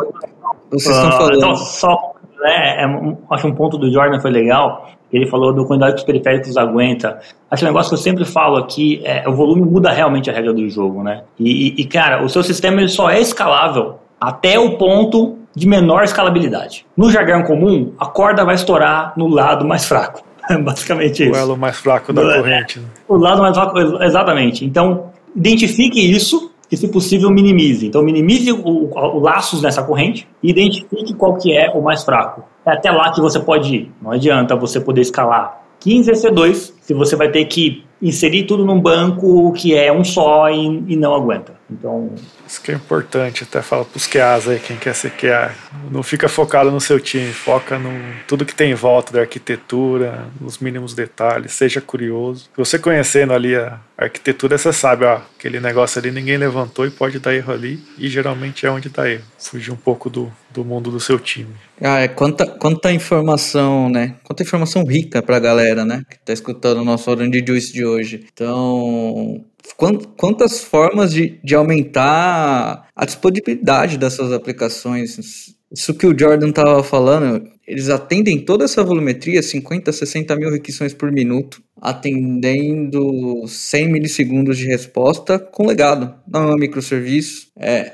vocês 0.71 0.95
estão 0.95 1.11
falando. 1.11 1.37
Então, 1.37 1.55
só, 1.55 2.13
né, 2.41 2.83
é, 2.83 3.15
acho 3.31 3.47
um 3.47 3.55
ponto 3.55 3.77
do 3.77 3.91
Jordan 3.91 4.19
foi 4.19 4.31
legal. 4.31 4.89
Ele 5.11 5.25
falou 5.25 5.51
do 5.51 5.65
quantidade 5.65 5.93
que 5.93 5.99
os 6.01 6.05
periféricos 6.05 6.55
aguenta. 6.55 7.19
Acho 7.49 7.65
um 7.65 7.67
negócio 7.67 7.89
que 7.89 7.95
eu 7.95 7.99
sempre 7.99 8.25
falo 8.25 8.57
aqui, 8.57 9.01
é, 9.03 9.27
o 9.27 9.33
volume 9.33 9.63
muda 9.63 9.89
realmente 9.89 10.29
a 10.29 10.33
regra 10.33 10.53
do 10.53 10.69
jogo, 10.69 11.01
né? 11.01 11.23
E, 11.39 11.81
e, 11.81 11.85
cara, 11.85 12.23
o 12.23 12.29
seu 12.29 12.43
sistema 12.43 12.79
ele 12.79 12.89
só 12.89 13.09
é 13.09 13.19
escalável 13.19 13.95
até 14.21 14.59
o 14.59 14.77
ponto 14.77 15.39
de 15.55 15.67
menor 15.67 16.03
escalabilidade. 16.03 16.85
No 16.95 17.09
jargão 17.09 17.41
comum, 17.41 17.91
a 17.99 18.05
corda 18.05 18.45
vai 18.45 18.53
estourar 18.53 19.13
no 19.17 19.27
lado 19.27 19.65
mais 19.65 19.85
fraco. 19.85 20.21
Basicamente 20.63 21.23
isso. 21.23 21.33
O 21.33 21.35
elo 21.35 21.57
mais 21.57 21.77
fraco 21.77 22.13
da 22.13 22.21
corrente. 22.21 22.79
Né? 22.79 22.85
O 23.07 23.17
lado 23.17 23.41
mais 23.41 23.55
fraco, 23.55 23.79
exatamente. 24.03 24.63
Então, 24.63 25.11
identifique 25.35 25.99
isso 25.99 26.48
e, 26.71 26.77
se 26.77 26.87
possível, 26.87 27.29
minimize. 27.31 27.87
Então, 27.87 28.03
minimize 28.03 28.51
o, 28.51 28.59
o, 28.59 29.17
o, 29.17 29.19
laços 29.19 29.61
nessa 29.61 29.83
corrente 29.83 30.27
e 30.41 30.51
identifique 30.51 31.13
qual 31.13 31.35
que 31.35 31.55
é 31.55 31.69
o 31.71 31.81
mais 31.81 32.03
fraco. 32.03 32.43
É 32.65 32.71
até 32.71 32.91
lá 32.91 33.11
que 33.11 33.21
você 33.21 33.39
pode 33.39 33.75
ir. 33.75 33.91
Não 34.01 34.11
adianta 34.11 34.55
você 34.55 34.79
poder 34.79 35.01
escalar 35.01 35.63
15 35.79 36.11
EC2 36.11 36.73
se 36.81 36.93
você 36.93 37.15
vai 37.15 37.29
ter 37.29 37.45
que 37.45 37.83
inserir 38.01 38.43
tudo 38.43 38.65
num 38.65 38.79
banco 38.79 39.51
que 39.53 39.73
é 39.75 39.91
um 39.91 40.03
só 40.03 40.49
e, 40.49 40.83
e 40.87 40.95
não 40.95 41.13
aguenta. 41.13 41.58
Então. 41.71 42.15
Isso 42.47 42.61
que 42.61 42.71
é 42.71 42.75
importante, 42.75 43.43
até 43.43 43.61
fala 43.61 43.85
para 43.85 43.97
os 43.97 44.07
QAs 44.07 44.47
aí, 44.47 44.59
quem 44.59 44.77
quer 44.77 44.95
ser 44.95 45.11
QA. 45.11 45.53
Não 45.91 46.01
fica 46.01 46.27
focado 46.27 46.71
no 46.71 46.81
seu 46.81 46.99
time, 46.99 47.31
foca 47.31 47.77
no 47.77 47.89
tudo 48.27 48.45
que 48.45 48.55
tem 48.55 48.71
em 48.71 48.75
volta 48.75 49.13
da 49.13 49.21
arquitetura, 49.21 50.25
nos 50.39 50.57
mínimos 50.57 50.93
detalhes, 50.93 51.53
seja 51.53 51.79
curioso. 51.79 52.49
Você 52.55 52.79
conhecendo 52.79 53.33
ali 53.33 53.55
a 53.55 53.79
arquitetura, 53.97 54.57
você 54.57 54.73
sabe, 54.73 55.05
ó, 55.05 55.21
aquele 55.37 55.59
negócio 55.59 55.99
ali 55.99 56.11
ninguém 56.11 56.37
levantou 56.37 56.85
e 56.85 56.91
pode 56.91 57.19
dar 57.19 57.35
erro 57.35 57.53
ali, 57.53 57.79
e 57.97 58.07
geralmente 58.07 58.65
é 58.65 58.71
onde 58.71 58.89
dá 58.89 59.09
erro. 59.09 59.23
Fugir 59.37 59.71
um 59.71 59.77
pouco 59.77 60.09
do, 60.09 60.31
do 60.51 60.65
mundo 60.65 60.89
do 60.89 60.99
seu 60.99 61.19
time. 61.19 61.53
Ah, 61.81 61.99
é 61.99 62.07
quanta, 62.07 62.45
quanta 62.45 62.91
informação, 62.91 63.89
né? 63.89 64.15
Quanta 64.23 64.43
informação 64.43 64.83
rica 64.83 65.21
pra 65.21 65.39
galera, 65.39 65.85
né? 65.85 66.03
Que 66.09 66.19
tá 66.19 66.33
escutando 66.33 66.81
o 66.81 66.85
nosso 66.85 67.09
Orange 67.09 67.43
Juice 67.45 67.71
de 67.71 67.85
hoje. 67.85 68.25
Então, 68.33 69.43
quantas 69.75 70.63
formas 70.63 71.13
de, 71.13 71.39
de 71.43 71.55
aumentar 71.55 72.87
a 72.95 73.05
disponibilidade 73.05 73.97
dessas 73.97 74.31
aplicações. 74.31 75.55
Isso 75.71 75.93
que 75.93 76.07
o 76.07 76.17
Jordan 76.17 76.49
estava 76.49 76.83
falando, 76.83 77.47
eles 77.67 77.89
atendem 77.89 78.43
toda 78.43 78.65
essa 78.65 78.83
volumetria, 78.83 79.43
50, 79.43 79.91
60 79.91 80.35
mil 80.35 80.49
requisições 80.49 80.93
por 80.93 81.11
minuto, 81.11 81.61
atendendo 81.79 83.45
100 83.47 83.91
milissegundos 83.91 84.57
de 84.57 84.65
resposta 84.65 85.37
com 85.37 85.67
legado, 85.67 86.15
não 86.27 86.49
é 86.49 86.55
um 86.55 86.57
microserviço. 86.57 87.51
É, 87.57 87.91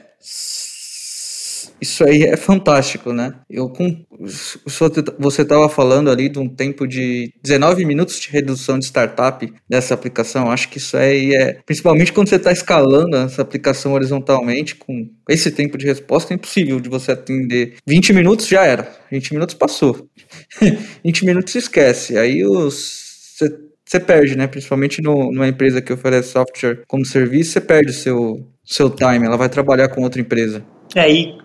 isso 1.86 2.04
aí 2.04 2.24
é 2.24 2.36
fantástico, 2.36 3.14
né? 3.14 3.34
Eu 3.50 3.70
com 3.70 4.04
você 5.20 5.42
estava 5.44 5.70
falando 5.70 6.10
ali 6.10 6.28
de 6.28 6.40
um 6.40 6.50
tempo 6.50 6.88
de 6.88 7.32
19 7.44 7.86
minutos 7.86 8.20
de 8.20 8.30
redução 8.30 8.80
de 8.80 8.86
startup 8.86 9.54
dessa 9.70 9.94
aplicação. 9.94 10.50
Acho 10.50 10.68
que 10.70 10.80
isso 10.80 10.98
aí 10.98 11.34
é, 11.36 11.60
principalmente 11.66 12.12
quando 12.12 12.28
você 12.28 12.38
está 12.38 12.52
escalando 12.52 13.16
essa 13.18 13.42
aplicação 13.42 13.94
horizontalmente 13.94 14.76
com 14.76 15.10
esse 15.30 15.52
tempo 15.52 15.78
de 15.78 15.86
resposta, 15.86 16.34
é 16.34 16.36
impossível 16.36 16.80
de 16.80 16.90
você 16.90 17.12
atender. 17.12 17.76
20 17.88 18.14
minutos 18.14 18.48
já 18.48 18.66
era, 18.66 18.92
20 19.12 19.34
minutos 19.34 19.56
passou, 19.56 20.10
20 21.04 21.26
minutos 21.26 21.54
esquece. 21.56 22.18
Aí 22.18 22.44
os 22.44 23.06
você 23.86 24.00
perde, 24.00 24.36
né? 24.36 24.48
Principalmente 24.48 25.02
no, 25.02 25.32
numa 25.32 25.48
empresa 25.48 25.82
que 25.82 25.94
oferece 25.94 26.30
software 26.30 26.82
como 26.88 27.06
serviço, 27.06 27.52
você 27.52 27.62
perde 27.62 27.92
o 27.92 27.94
seu, 27.94 28.48
seu 28.64 28.90
time, 28.90 29.26
ela 29.26 29.38
vai 29.38 29.48
trabalhar 29.48 29.90
com 29.90 30.02
outra 30.02 30.20
empresa. 30.20 30.66
É, 30.96 31.12
e 31.12 31.38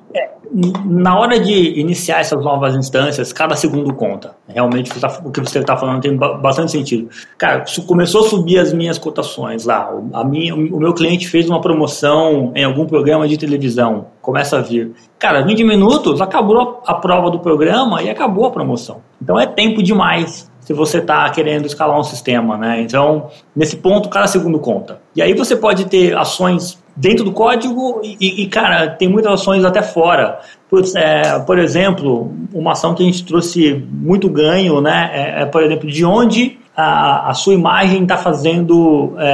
na 0.85 1.17
hora 1.19 1.39
de 1.39 1.79
iniciar 1.79 2.21
essas 2.21 2.43
novas 2.45 2.75
instâncias, 2.75 3.33
cada 3.33 3.55
segundo 3.55 3.95
conta. 3.95 4.35
Realmente, 4.49 4.91
o 5.25 5.31
que 5.31 5.41
você 5.41 5.61
está 5.61 5.77
falando 5.77 6.01
tem 6.01 6.17
bastante 6.17 6.73
sentido. 6.73 7.09
Cara, 7.39 7.65
começou 7.87 8.25
a 8.25 8.29
subir 8.29 8.59
as 8.59 8.73
minhas 8.73 8.99
cotações 8.99 9.65
lá. 9.65 9.91
A 10.13 10.25
minha, 10.25 10.55
o 10.55 10.79
meu 10.79 10.93
cliente 10.93 11.29
fez 11.29 11.49
uma 11.49 11.61
promoção 11.61 12.53
em 12.57 12.65
algum 12.65 12.85
programa 12.85 13.29
de 13.29 13.39
televisão. 13.39 14.07
Começa 14.21 14.59
a 14.59 14.61
vir. 14.61 14.93
Cara, 15.19 15.43
20 15.43 15.63
minutos, 15.63 16.21
acabou 16.21 16.83
a 16.85 16.95
prova 16.95 17.31
do 17.31 17.39
programa 17.39 18.03
e 18.03 18.11
acabou 18.11 18.47
a 18.47 18.51
promoção. 18.51 19.03
Então 19.23 19.39
é 19.39 19.47
tempo 19.47 19.83
demais 19.83 20.50
se 20.71 20.73
você 20.73 20.99
está 20.99 21.29
querendo 21.31 21.67
escalar 21.67 21.99
um 21.99 22.05
sistema, 22.05 22.57
né? 22.57 22.81
Então, 22.81 23.29
nesse 23.57 23.77
ponto, 23.79 24.09
cada 24.09 24.29
segundo 24.29 24.61
conta. 24.61 25.01
E 25.17 25.21
aí 25.21 25.35
você 25.35 25.57
pode 25.57 25.87
ter 25.87 26.17
ações 26.17 26.81
dentro 26.95 27.25
do 27.25 27.33
código 27.33 28.01
e, 28.05 28.45
e, 28.45 28.47
cara, 28.47 28.89
tem 28.89 29.09
muitas 29.09 29.33
ações 29.33 29.65
até 29.65 29.83
fora. 29.83 30.39
Por, 30.69 30.85
é, 30.95 31.41
por 31.41 31.59
exemplo, 31.59 32.33
uma 32.55 32.71
ação 32.71 32.95
que 32.95 33.03
a 33.03 33.07
gente 33.07 33.25
trouxe 33.25 33.85
muito 33.91 34.29
ganho, 34.29 34.81
né, 34.81 35.11
é, 35.13 35.43
é 35.43 35.45
por 35.45 35.61
exemplo, 35.61 35.91
de 35.91 36.05
onde 36.05 36.57
a, 36.77 37.31
a 37.31 37.35
sua 37.35 37.55
imagem 37.55 38.05
está 38.05 38.17
fazendo 38.17 39.15
é, 39.19 39.27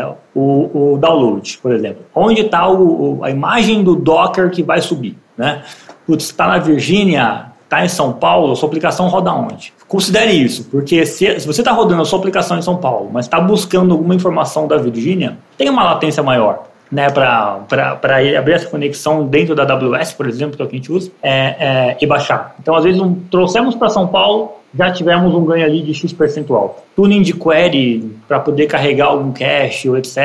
é, 0.00 0.12
o, 0.34 0.94
o, 0.94 0.98
download, 0.98 1.58
por 1.58 1.74
exemplo. 1.74 2.02
Onde 2.14 2.40
está 2.40 2.62
a 2.62 3.30
imagem 3.30 3.84
do 3.84 3.94
Docker 3.94 4.50
que 4.50 4.62
vai 4.62 4.80
subir, 4.80 5.18
né? 5.36 5.64
Putz, 6.06 6.24
está 6.24 6.46
na 6.46 6.56
Virgínia, 6.56 7.52
está 7.62 7.84
em 7.84 7.88
São 7.88 8.14
Paulo, 8.14 8.56
sua 8.56 8.68
aplicação 8.68 9.08
roda 9.08 9.32
onde? 9.34 9.72
Considere 9.92 10.32
isso, 10.32 10.64
porque 10.70 11.04
se, 11.04 11.38
se 11.38 11.46
você 11.46 11.60
está 11.60 11.70
rodando 11.70 12.00
a 12.00 12.04
sua 12.06 12.18
aplicação 12.18 12.58
em 12.58 12.62
São 12.62 12.78
Paulo, 12.78 13.10
mas 13.12 13.26
está 13.26 13.38
buscando 13.38 13.92
alguma 13.92 14.14
informação 14.14 14.66
da 14.66 14.78
Virgínia, 14.78 15.36
tem 15.58 15.68
uma 15.68 15.84
latência 15.84 16.22
maior 16.22 16.64
né, 16.90 17.10
para 17.10 17.66
abrir 18.38 18.52
essa 18.52 18.70
conexão 18.70 19.26
dentro 19.26 19.54
da 19.54 19.64
AWS, 19.64 20.14
por 20.14 20.26
exemplo, 20.26 20.56
que 20.56 20.62
é 20.62 20.64
o 20.64 20.68
que 20.68 20.76
a 20.76 20.78
gente 20.78 20.90
usa, 20.90 21.12
é, 21.22 21.32
é, 21.32 21.96
e 22.00 22.06
baixar. 22.06 22.56
Então, 22.58 22.74
às 22.74 22.84
vezes, 22.84 23.02
um, 23.02 23.16
trouxemos 23.30 23.74
para 23.74 23.90
São 23.90 24.06
Paulo, 24.06 24.52
já 24.74 24.90
tivemos 24.90 25.34
um 25.34 25.44
ganho 25.44 25.66
ali 25.66 25.82
de 25.82 25.92
X 25.92 26.10
percentual. 26.10 26.82
Tuning 26.96 27.20
de 27.20 27.34
query 27.34 28.16
para 28.26 28.40
poder 28.40 28.68
carregar 28.68 29.08
algum 29.08 29.30
cache 29.30 29.90
ou 29.90 29.98
etc. 29.98 30.16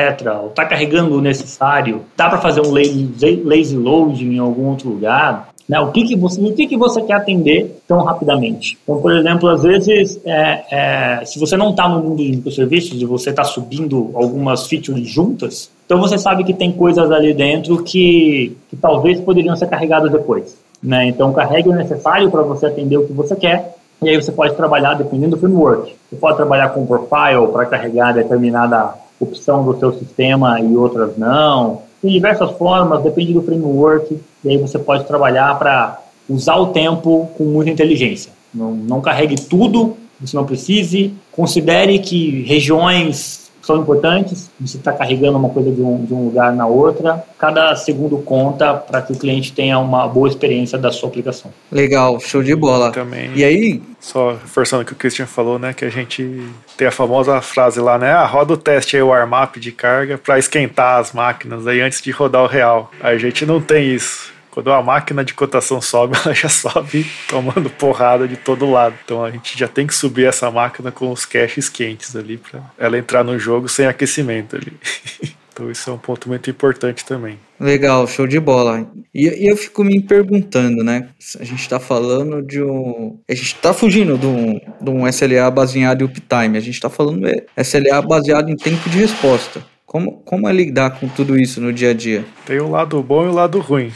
Ou 0.44 0.48
tá 0.48 0.64
carregando 0.64 1.14
o 1.14 1.20
necessário. 1.20 2.06
Dá 2.16 2.30
para 2.30 2.38
fazer 2.38 2.62
um 2.62 2.72
lazy, 2.72 3.42
lazy 3.44 3.76
loading 3.76 4.36
em 4.36 4.38
algum 4.38 4.68
outro 4.68 4.88
lugar. 4.88 5.50
Né? 5.68 5.78
O, 5.80 5.92
que, 5.92 6.04
que, 6.04 6.16
você, 6.16 6.40
o 6.40 6.54
que, 6.54 6.66
que 6.66 6.76
você 6.76 7.02
quer 7.02 7.14
atender 7.14 7.80
tão 7.86 8.02
rapidamente? 8.02 8.78
Então, 8.82 9.00
por 9.00 9.12
exemplo, 9.12 9.48
às 9.48 9.62
vezes, 9.62 10.18
é, 10.24 10.64
é, 10.70 11.24
se 11.24 11.38
você 11.38 11.56
não 11.56 11.70
está 11.70 11.88
no 11.88 12.02
mundo 12.02 12.22
de 12.22 12.30
microserviços 12.30 13.00
e 13.00 13.04
você 13.04 13.30
está 13.30 13.44
subindo 13.44 14.10
algumas 14.14 14.66
features 14.66 15.06
juntas, 15.06 15.70
então 15.84 16.00
você 16.00 16.16
sabe 16.16 16.44
que 16.44 16.54
tem 16.54 16.72
coisas 16.72 17.10
ali 17.10 17.34
dentro 17.34 17.82
que, 17.82 18.56
que 18.70 18.76
talvez 18.76 19.20
poderiam 19.20 19.54
ser 19.56 19.66
carregadas 19.66 20.10
depois. 20.10 20.56
Né? 20.82 21.08
Então, 21.08 21.32
carregue 21.32 21.68
o 21.68 21.74
necessário 21.74 22.30
para 22.30 22.42
você 22.42 22.66
atender 22.66 22.96
o 22.96 23.06
que 23.06 23.12
você 23.12 23.36
quer 23.36 23.74
e 24.00 24.08
aí 24.08 24.16
você 24.16 24.30
pode 24.30 24.54
trabalhar 24.54 24.94
dependendo 24.94 25.36
do 25.36 25.40
framework. 25.40 25.94
Você 26.08 26.16
pode 26.16 26.36
trabalhar 26.36 26.68
com 26.70 26.86
profile 26.86 27.48
para 27.52 27.66
carregar 27.66 28.14
determinada 28.14 28.94
opção 29.20 29.64
do 29.64 29.76
seu 29.78 29.92
sistema 29.92 30.60
e 30.60 30.76
outras 30.76 31.16
não. 31.16 31.82
Tem 32.00 32.10
diversas 32.10 32.50
formas, 32.52 33.02
depende 33.02 33.32
do 33.32 33.42
framework, 33.42 34.18
e 34.44 34.48
aí 34.48 34.56
você 34.56 34.78
pode 34.78 35.04
trabalhar 35.04 35.58
para 35.58 36.00
usar 36.28 36.56
o 36.56 36.68
tempo 36.68 37.28
com 37.36 37.44
muita 37.44 37.70
inteligência. 37.70 38.30
Não, 38.54 38.72
não 38.72 39.00
carregue 39.00 39.36
tudo, 39.36 39.96
você 40.20 40.36
não 40.36 40.44
precise. 40.44 41.12
Considere 41.32 41.98
que 41.98 42.42
regiões 42.42 43.47
são 43.62 43.76
importantes, 43.76 44.50
você 44.60 44.76
está 44.76 44.92
carregando 44.92 45.38
uma 45.38 45.50
coisa 45.50 45.70
de 45.70 45.80
um, 45.80 46.04
de 46.04 46.14
um 46.14 46.26
lugar 46.26 46.52
na 46.52 46.66
outra. 46.66 47.22
Cada 47.38 47.74
segundo 47.76 48.18
conta 48.18 48.74
para 48.74 49.02
que 49.02 49.12
o 49.12 49.16
cliente 49.16 49.52
tenha 49.52 49.78
uma 49.78 50.08
boa 50.08 50.28
experiência 50.28 50.78
da 50.78 50.90
sua 50.90 51.08
aplicação. 51.08 51.50
Legal, 51.70 52.18
show 52.20 52.42
de 52.42 52.54
bola. 52.54 52.90
Também, 52.90 53.30
e 53.34 53.44
aí? 53.44 53.82
Só 54.00 54.30
reforçando 54.30 54.82
o 54.82 54.86
que 54.86 54.92
o 54.92 54.96
Christian 54.96 55.26
falou, 55.26 55.58
né? 55.58 55.72
Que 55.72 55.84
a 55.84 55.90
gente 55.90 56.48
tem 56.76 56.86
a 56.86 56.92
famosa 56.92 57.40
frase 57.40 57.80
lá, 57.80 57.98
né? 57.98 58.12
Ah, 58.12 58.24
roda 58.24 58.54
o 58.54 58.56
teste 58.56 58.96
aí, 58.96 59.02
o 59.02 59.08
warm-up 59.08 59.58
de 59.58 59.72
carga 59.72 60.16
para 60.16 60.38
esquentar 60.38 61.00
as 61.00 61.12
máquinas 61.12 61.66
aí 61.66 61.80
antes 61.80 62.00
de 62.00 62.10
rodar 62.10 62.44
o 62.44 62.46
real. 62.46 62.90
A 63.00 63.16
gente 63.16 63.44
não 63.44 63.60
tem 63.60 63.92
isso 63.92 64.37
quando 64.50 64.72
a 64.72 64.82
máquina 64.82 65.24
de 65.24 65.34
cotação 65.34 65.80
sobe, 65.80 66.16
ela 66.24 66.34
já 66.34 66.48
sobe 66.48 67.06
tomando 67.28 67.70
porrada 67.70 68.26
de 68.26 68.36
todo 68.36 68.70
lado. 68.70 68.94
Então 69.04 69.24
a 69.24 69.30
gente 69.30 69.58
já 69.58 69.68
tem 69.68 69.86
que 69.86 69.94
subir 69.94 70.26
essa 70.26 70.50
máquina 70.50 70.90
com 70.90 71.10
os 71.10 71.24
caches 71.24 71.68
quentes 71.68 72.16
ali 72.16 72.38
para 72.38 72.60
ela 72.78 72.98
entrar 72.98 73.24
no 73.24 73.38
jogo 73.38 73.68
sem 73.68 73.86
aquecimento 73.86 74.56
ali. 74.56 74.72
Então 75.58 75.68
isso 75.72 75.90
é 75.90 75.92
um 75.92 75.98
ponto 75.98 76.28
muito 76.28 76.48
importante 76.48 77.04
também. 77.04 77.36
Legal, 77.58 78.06
show 78.06 78.28
de 78.28 78.38
bola. 78.38 78.88
E, 79.12 79.26
e 79.26 79.48
eu 79.48 79.56
fico 79.56 79.82
me 79.82 80.00
perguntando, 80.00 80.84
né? 80.84 81.08
A 81.40 81.42
gente 81.42 81.58
está 81.62 81.80
falando 81.80 82.40
de 82.40 82.62
um. 82.62 83.18
A 83.28 83.34
gente 83.34 83.56
está 83.56 83.74
fugindo 83.74 84.16
de 84.16 84.24
um, 84.24 84.60
de 84.80 84.88
um 84.88 85.08
SLA 85.08 85.50
baseado 85.50 86.02
em 86.02 86.04
uptime. 86.04 86.56
A 86.56 86.60
gente 86.60 86.74
está 86.74 86.88
falando 86.88 87.22
de 87.22 87.44
SLA 87.56 88.00
baseado 88.02 88.48
em 88.48 88.56
tempo 88.56 88.88
de 88.88 88.98
resposta. 88.98 89.60
Como, 89.88 90.22
como 90.22 90.46
é 90.46 90.52
lidar 90.52 91.00
com 91.00 91.08
tudo 91.08 91.40
isso 91.40 91.62
no 91.62 91.72
dia 91.72 91.92
a 91.92 91.94
dia? 91.94 92.22
Tem 92.44 92.60
o 92.60 92.70
lado 92.70 93.02
bom 93.02 93.24
e 93.24 93.28
o 93.28 93.32
lado 93.32 93.58
ruim. 93.58 93.90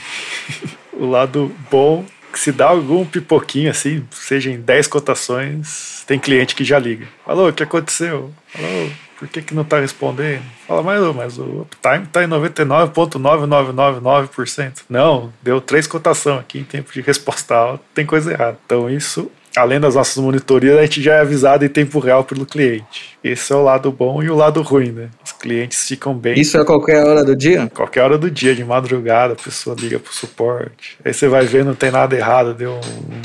o 0.94 1.04
lado 1.04 1.54
bom, 1.70 2.02
que 2.32 2.38
se 2.38 2.50
dá 2.50 2.68
algum 2.68 3.04
pipoquinho 3.04 3.70
assim, 3.70 4.02
seja 4.10 4.50
em 4.50 4.58
10 4.58 4.86
cotações, 4.86 6.02
tem 6.06 6.18
cliente 6.18 6.54
que 6.54 6.64
já 6.64 6.78
liga. 6.78 7.06
Falou, 7.26 7.50
o 7.50 7.52
que 7.52 7.62
aconteceu? 7.62 8.32
Falou, 8.46 8.90
por 9.18 9.28
que, 9.28 9.42
que 9.42 9.54
não 9.54 9.60
está 9.60 9.80
respondendo? 9.80 10.40
Fala, 10.66 10.82
mas, 10.82 11.14
mas 11.14 11.38
o 11.38 11.60
uptime 11.60 12.04
está 12.04 12.24
em 12.24 12.28
99,9999%. 12.28 14.84
Não, 14.88 15.30
deu 15.42 15.60
três 15.60 15.86
cotações 15.86 16.40
aqui 16.40 16.60
em 16.60 16.64
tempo 16.64 16.90
de 16.90 17.02
resposta 17.02 17.78
tem 17.92 18.06
coisa 18.06 18.32
errada. 18.32 18.56
Então 18.64 18.88
isso 18.88 19.30
além 19.56 19.78
das 19.78 19.94
nossas 19.94 20.16
monitorias, 20.16 20.78
a 20.78 20.82
gente 20.82 21.02
já 21.02 21.16
é 21.16 21.20
avisado 21.20 21.64
em 21.64 21.68
tempo 21.68 21.98
real 21.98 22.24
pelo 22.24 22.46
cliente. 22.46 23.18
Esse 23.22 23.52
é 23.52 23.56
o 23.56 23.62
lado 23.62 23.92
bom 23.92 24.22
e 24.22 24.30
o 24.30 24.34
lado 24.34 24.62
ruim, 24.62 24.90
né? 24.90 25.10
Clientes 25.42 25.88
ficam 25.88 26.14
bem. 26.14 26.38
Isso 26.38 26.56
é 26.56 26.64
qualquer 26.64 27.04
hora 27.04 27.24
do 27.24 27.34
dia? 27.34 27.68
Qualquer 27.74 28.02
hora 28.02 28.16
do 28.16 28.30
dia, 28.30 28.54
de 28.54 28.64
madrugada, 28.64 29.32
a 29.32 29.36
pessoa 29.36 29.74
liga 29.76 29.98
pro 29.98 30.14
suporte. 30.14 30.96
Aí 31.04 31.12
você 31.12 31.26
vai 31.26 31.44
ver, 31.44 31.64
não 31.64 31.74
tem 31.74 31.90
nada 31.90 32.14
errado, 32.14 32.54
deu 32.54 32.74
um, 32.74 33.20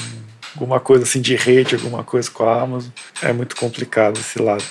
alguma 0.56 0.80
coisa 0.80 1.04
assim 1.04 1.22
de 1.22 1.36
rede, 1.36 1.76
alguma 1.76 2.04
coisa 2.04 2.30
com 2.32 2.44
a 2.44 2.64
Amazon. 2.64 2.90
É 3.22 3.32
muito 3.32 3.56
complicado 3.56 4.18
esse 4.18 4.42
lado. 4.42 4.64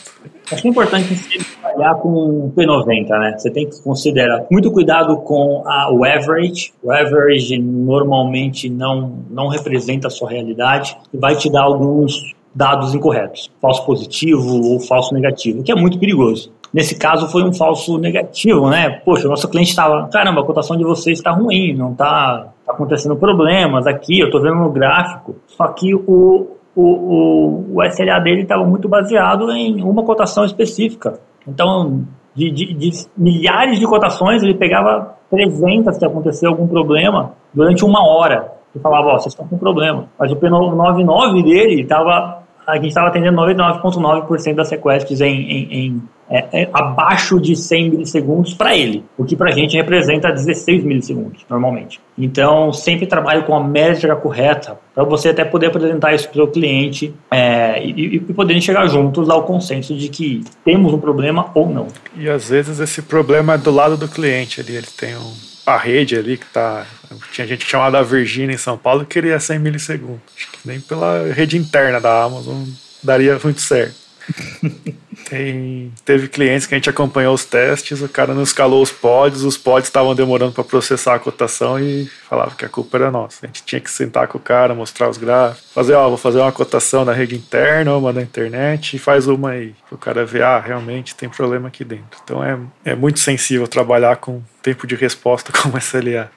Acho 0.51 0.67
importante 0.67 1.15
sempre 1.15 1.47
trabalhar 1.63 1.95
com 1.95 2.53
P90, 2.57 3.09
né? 3.11 3.37
Você 3.39 3.49
tem 3.53 3.71
que 3.71 3.81
considerar 3.81 4.45
muito 4.51 4.69
cuidado 4.73 5.17
com 5.19 5.63
a, 5.67 5.93
o 5.93 6.05
average. 6.05 6.73
O 6.83 6.91
average 6.91 7.57
normalmente 7.59 8.69
não, 8.69 9.23
não 9.31 9.47
representa 9.47 10.09
a 10.09 10.11
sua 10.11 10.31
realidade 10.31 10.97
e 11.15 11.17
vai 11.17 11.37
te 11.37 11.49
dar 11.49 11.63
alguns 11.63 12.35
dados 12.57 12.95
incorretos, 12.95 13.51
falso 13.61 13.85
positivo 13.85 14.63
ou 14.65 14.81
falso 14.81 15.13
negativo, 15.13 15.63
que 15.63 15.71
é 15.71 15.75
muito 15.75 15.99
perigoso. 15.99 16.51
Nesse 16.73 16.99
caso 16.99 17.29
foi 17.29 17.43
um 17.43 17.53
falso 17.53 17.99
negativo, 17.99 18.69
né? 18.69 19.01
Poxa, 19.05 19.27
o 19.27 19.31
nosso 19.31 19.49
cliente 19.49 19.71
estava, 19.71 20.09
caramba, 20.09 20.41
a 20.41 20.45
cotação 20.45 20.77
de 20.77 20.85
vocês 20.85 21.19
está 21.19 21.31
ruim, 21.31 21.75
não 21.75 21.93
está 21.93 22.49
tá 22.65 22.73
acontecendo 22.73 23.17
problemas 23.17 23.87
aqui, 23.87 24.21
eu 24.21 24.27
estou 24.27 24.43
vendo 24.43 24.57
no 24.57 24.71
gráfico. 24.71 25.37
Só 25.47 25.69
que 25.69 25.95
o, 25.95 26.49
o, 26.75 26.83
o, 26.83 27.77
o 27.77 27.85
SLA 27.85 28.19
dele 28.21 28.43
estava 28.43 28.65
muito 28.65 28.89
baseado 28.89 29.51
em 29.53 29.83
uma 29.83 30.03
cotação 30.03 30.45
específica. 30.45 31.19
Então, 31.47 32.05
de, 32.35 32.51
de, 32.51 32.75
de, 32.75 32.91
milhares 33.17 33.79
de 33.79 33.87
cotações, 33.87 34.43
ele 34.43 34.55
pegava 34.55 35.15
300 35.31 35.97
se 35.97 36.05
acontecer 36.05 36.47
algum 36.47 36.67
problema 36.67 37.33
durante 37.55 37.85
uma 37.85 38.07
hora. 38.07 38.53
E 38.75 38.79
falava, 38.79 39.09
ó, 39.09 39.15
oh, 39.15 39.19
vocês 39.19 39.33
estão 39.33 39.49
com 39.49 39.57
problema. 39.57 40.09
Mas 40.19 40.31
o 40.31 40.37
P99 40.37 41.43
dele 41.43 41.81
estava 41.81 42.45
a 42.67 42.75
gente 42.75 42.89
estava 42.89 43.09
atendendo 43.09 43.41
99,9% 43.41 44.55
das 44.55 44.71
requests 44.71 45.21
em, 45.21 45.41
em, 45.41 45.69
em 45.73 46.03
é, 46.29 46.63
é, 46.63 46.71
abaixo 46.73 47.41
de 47.41 47.55
100 47.55 47.91
milissegundos 47.91 48.55
para 48.55 48.77
ele, 48.77 49.05
o 49.17 49.25
que 49.25 49.37
para 49.37 49.51
a 49.51 49.53
gente 49.53 49.77
representa 49.77 50.33
16 50.33 50.85
milissegundos, 50.85 51.45
normalmente. 51.49 52.01
Então, 52.19 52.73
sempre 52.73 53.07
trabalho 53.07 53.45
com 53.45 53.55
a 53.55 53.63
métrica 53.63 54.17
correta 54.17 54.79
para 54.95 55.05
você 55.05 55.29
até 55.29 55.45
poder 55.45 55.67
apresentar 55.67 56.15
isso 56.15 56.29
para 56.29 56.43
o 56.43 56.49
cliente 56.49 57.15
é, 57.31 57.83
e, 57.85 58.17
e 58.17 58.21
poderem 58.21 58.61
chegar 58.61 58.87
juntos 58.89 59.31
ao 59.31 59.45
consenso 59.45 59.95
de 59.95 60.09
que 60.09 60.43
temos 60.65 60.93
um 60.93 60.99
problema 60.99 61.51
ou 61.55 61.69
não. 61.69 61.89
E 62.17 62.29
às 62.29 62.49
vezes 62.49 62.81
esse 62.81 63.03
problema 63.03 63.55
é 63.55 63.59
do 63.59 63.71
lado 63.71 63.97
do 63.97 64.09
cliente 64.09 64.61
ali, 64.61 64.75
ele 64.75 64.87
tem 64.97 65.15
um, 65.17 65.33
a 65.67 65.77
rede 65.77 66.17
ali 66.17 66.37
que 66.39 66.47
tá. 66.47 66.87
Tinha 67.33 67.47
gente 67.47 67.67
chamada 67.67 68.03
Virginia 68.03 68.55
em 68.55 68.59
São 68.59 68.79
Paulo 68.79 69.05
que 69.05 69.15
queria 69.15 69.39
100 69.39 69.59
milissegundos. 69.59 70.21
Acho 70.37 70.51
que 70.53 70.59
nem 70.65 70.81
pela 70.81 71.33
rede 71.33 71.57
interna 71.57 72.01
da 72.01 72.25
Amazon 72.25 72.65
daria 73.03 73.39
muito 73.43 73.61
certo. 73.61 73.95
Tem, 75.29 75.93
teve 76.05 76.29
clientes 76.29 76.69
que 76.69 76.75
a 76.75 76.79
gente 76.79 76.89
acompanhou 76.89 77.35
os 77.35 77.45
testes, 77.45 78.01
o 78.01 78.09
cara 78.09 78.33
não 78.33 78.45
escalou 78.45 78.81
os 78.81 78.93
pods, 78.93 79.43
os 79.43 79.59
pods 79.59 79.89
estavam 79.89 80.15
demorando 80.15 80.53
para 80.53 80.63
processar 80.63 81.17
a 81.17 81.19
cotação 81.19 81.81
e 81.81 82.07
falava 82.29 82.55
que 82.55 82.65
a 82.65 82.69
culpa 82.69 82.97
era 82.97 83.11
nossa. 83.11 83.45
A 83.45 83.47
gente 83.49 83.65
tinha 83.65 83.81
que 83.81 83.91
sentar 83.91 84.29
com 84.29 84.39
o 84.39 84.41
cara, 84.41 84.73
mostrar 84.73 85.09
os 85.09 85.19
gráficos, 85.19 85.73
fazer, 85.73 85.95
ó, 85.95 86.09
vou 86.09 86.17
fazer 86.17 86.39
uma 86.39 86.53
cotação 86.53 87.05
na 87.05 87.13
rede 87.13 87.35
interna, 87.35 87.97
uma 87.97 88.13
na 88.13 88.23
internet 88.23 88.95
e 88.95 89.01
faz 89.01 89.27
uma 89.27 89.51
aí. 89.51 89.75
O 89.91 89.99
cara 89.99 90.25
ver, 90.25 90.45
ah, 90.45 90.61
realmente 90.61 91.17
tem 91.17 91.29
problema 91.29 91.67
aqui 91.67 91.83
dentro. 91.83 92.21
Então 92.23 92.45
é, 92.45 92.57
é 92.85 92.95
muito 92.95 93.19
sensível 93.19 93.67
trabalhar 93.67 94.17
com 94.19 94.41
tempo 94.63 94.87
de 94.87 94.95
resposta 94.95 95.51
como 95.61 95.77
SLA. 95.77 96.31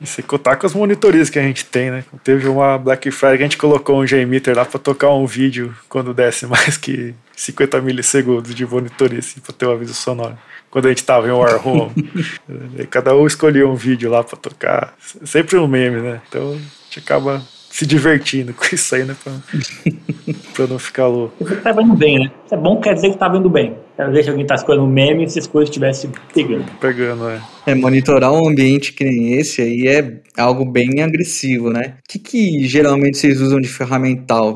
E 0.00 0.06
se 0.06 0.24
contar 0.24 0.56
com 0.56 0.66
as 0.66 0.74
monitorias 0.74 1.30
que 1.30 1.38
a 1.38 1.42
gente 1.42 1.64
tem, 1.64 1.90
né? 1.90 2.04
Teve 2.24 2.48
uma 2.48 2.78
Black 2.78 3.10
Friday 3.12 3.36
que 3.36 3.42
a 3.42 3.46
gente 3.46 3.56
colocou 3.56 4.00
um 4.00 4.06
G-Meter 4.06 4.56
lá 4.56 4.64
para 4.64 4.78
tocar 4.78 5.10
um 5.10 5.26
vídeo 5.26 5.74
quando 5.88 6.12
desse 6.12 6.46
mais 6.50 6.76
que 6.76 7.14
50 7.38 7.80
milissegundos 7.80 8.52
de 8.52 8.66
monitoria, 8.66 9.20
assim, 9.20 9.40
para 9.40 9.52
ter 9.52 9.64
um 9.64 9.70
aviso 9.70 9.94
sonoro. 9.94 10.36
Quando 10.68 10.86
a 10.86 10.88
gente 10.88 11.04
tava 11.04 11.28
em 11.28 11.30
War 11.30 11.66
Home. 11.66 11.92
cada 12.90 13.14
um 13.16 13.26
escolhia 13.26 13.66
um 13.66 13.76
vídeo 13.76 14.10
lá 14.10 14.24
para 14.24 14.36
tocar. 14.36 14.94
Sempre 15.24 15.56
um 15.56 15.68
meme, 15.68 16.00
né? 16.00 16.20
Então 16.28 16.50
a 16.50 16.54
gente 16.54 16.98
acaba 16.98 17.40
se 17.70 17.86
divertindo 17.86 18.52
com 18.54 18.64
isso 18.74 18.92
aí, 18.92 19.04
né? 19.04 19.16
Pra 20.52 20.66
não 20.66 20.80
ficar 20.80 21.06
louco. 21.06 21.44
Tá 21.62 21.70
vendo 21.70 21.94
bem, 21.94 22.24
né? 22.24 22.30
É 22.50 22.56
bom, 22.56 22.80
quer 22.80 22.94
dizer 22.94 23.10
que 23.10 23.16
tá 23.16 23.28
vendo 23.28 23.48
bem. 23.48 23.76
Quer 23.98 24.06
dizer 24.10 24.22
que 24.22 24.30
alguém 24.30 24.46
tá 24.46 24.54
escolhendo 24.54 24.86
meme 24.86 25.24
e 25.24 25.28
se 25.28 25.40
as 25.40 25.48
coisas 25.48 25.70
estivessem 25.70 26.12
pegando. 26.32 26.66
Pegando, 26.80 27.28
é. 27.28 27.40
É, 27.66 27.74
monitorar 27.74 28.32
um 28.32 28.48
ambiente 28.48 28.92
que 28.92 29.02
nem 29.02 29.32
esse 29.32 29.60
aí 29.60 29.88
é 29.88 30.20
algo 30.40 30.64
bem 30.64 31.02
agressivo, 31.02 31.68
né? 31.70 31.94
O 31.98 32.08
que, 32.08 32.20
que 32.20 32.68
geralmente 32.68 33.18
vocês 33.18 33.40
usam 33.40 33.60
de 33.60 33.66
ferramental 33.66 34.54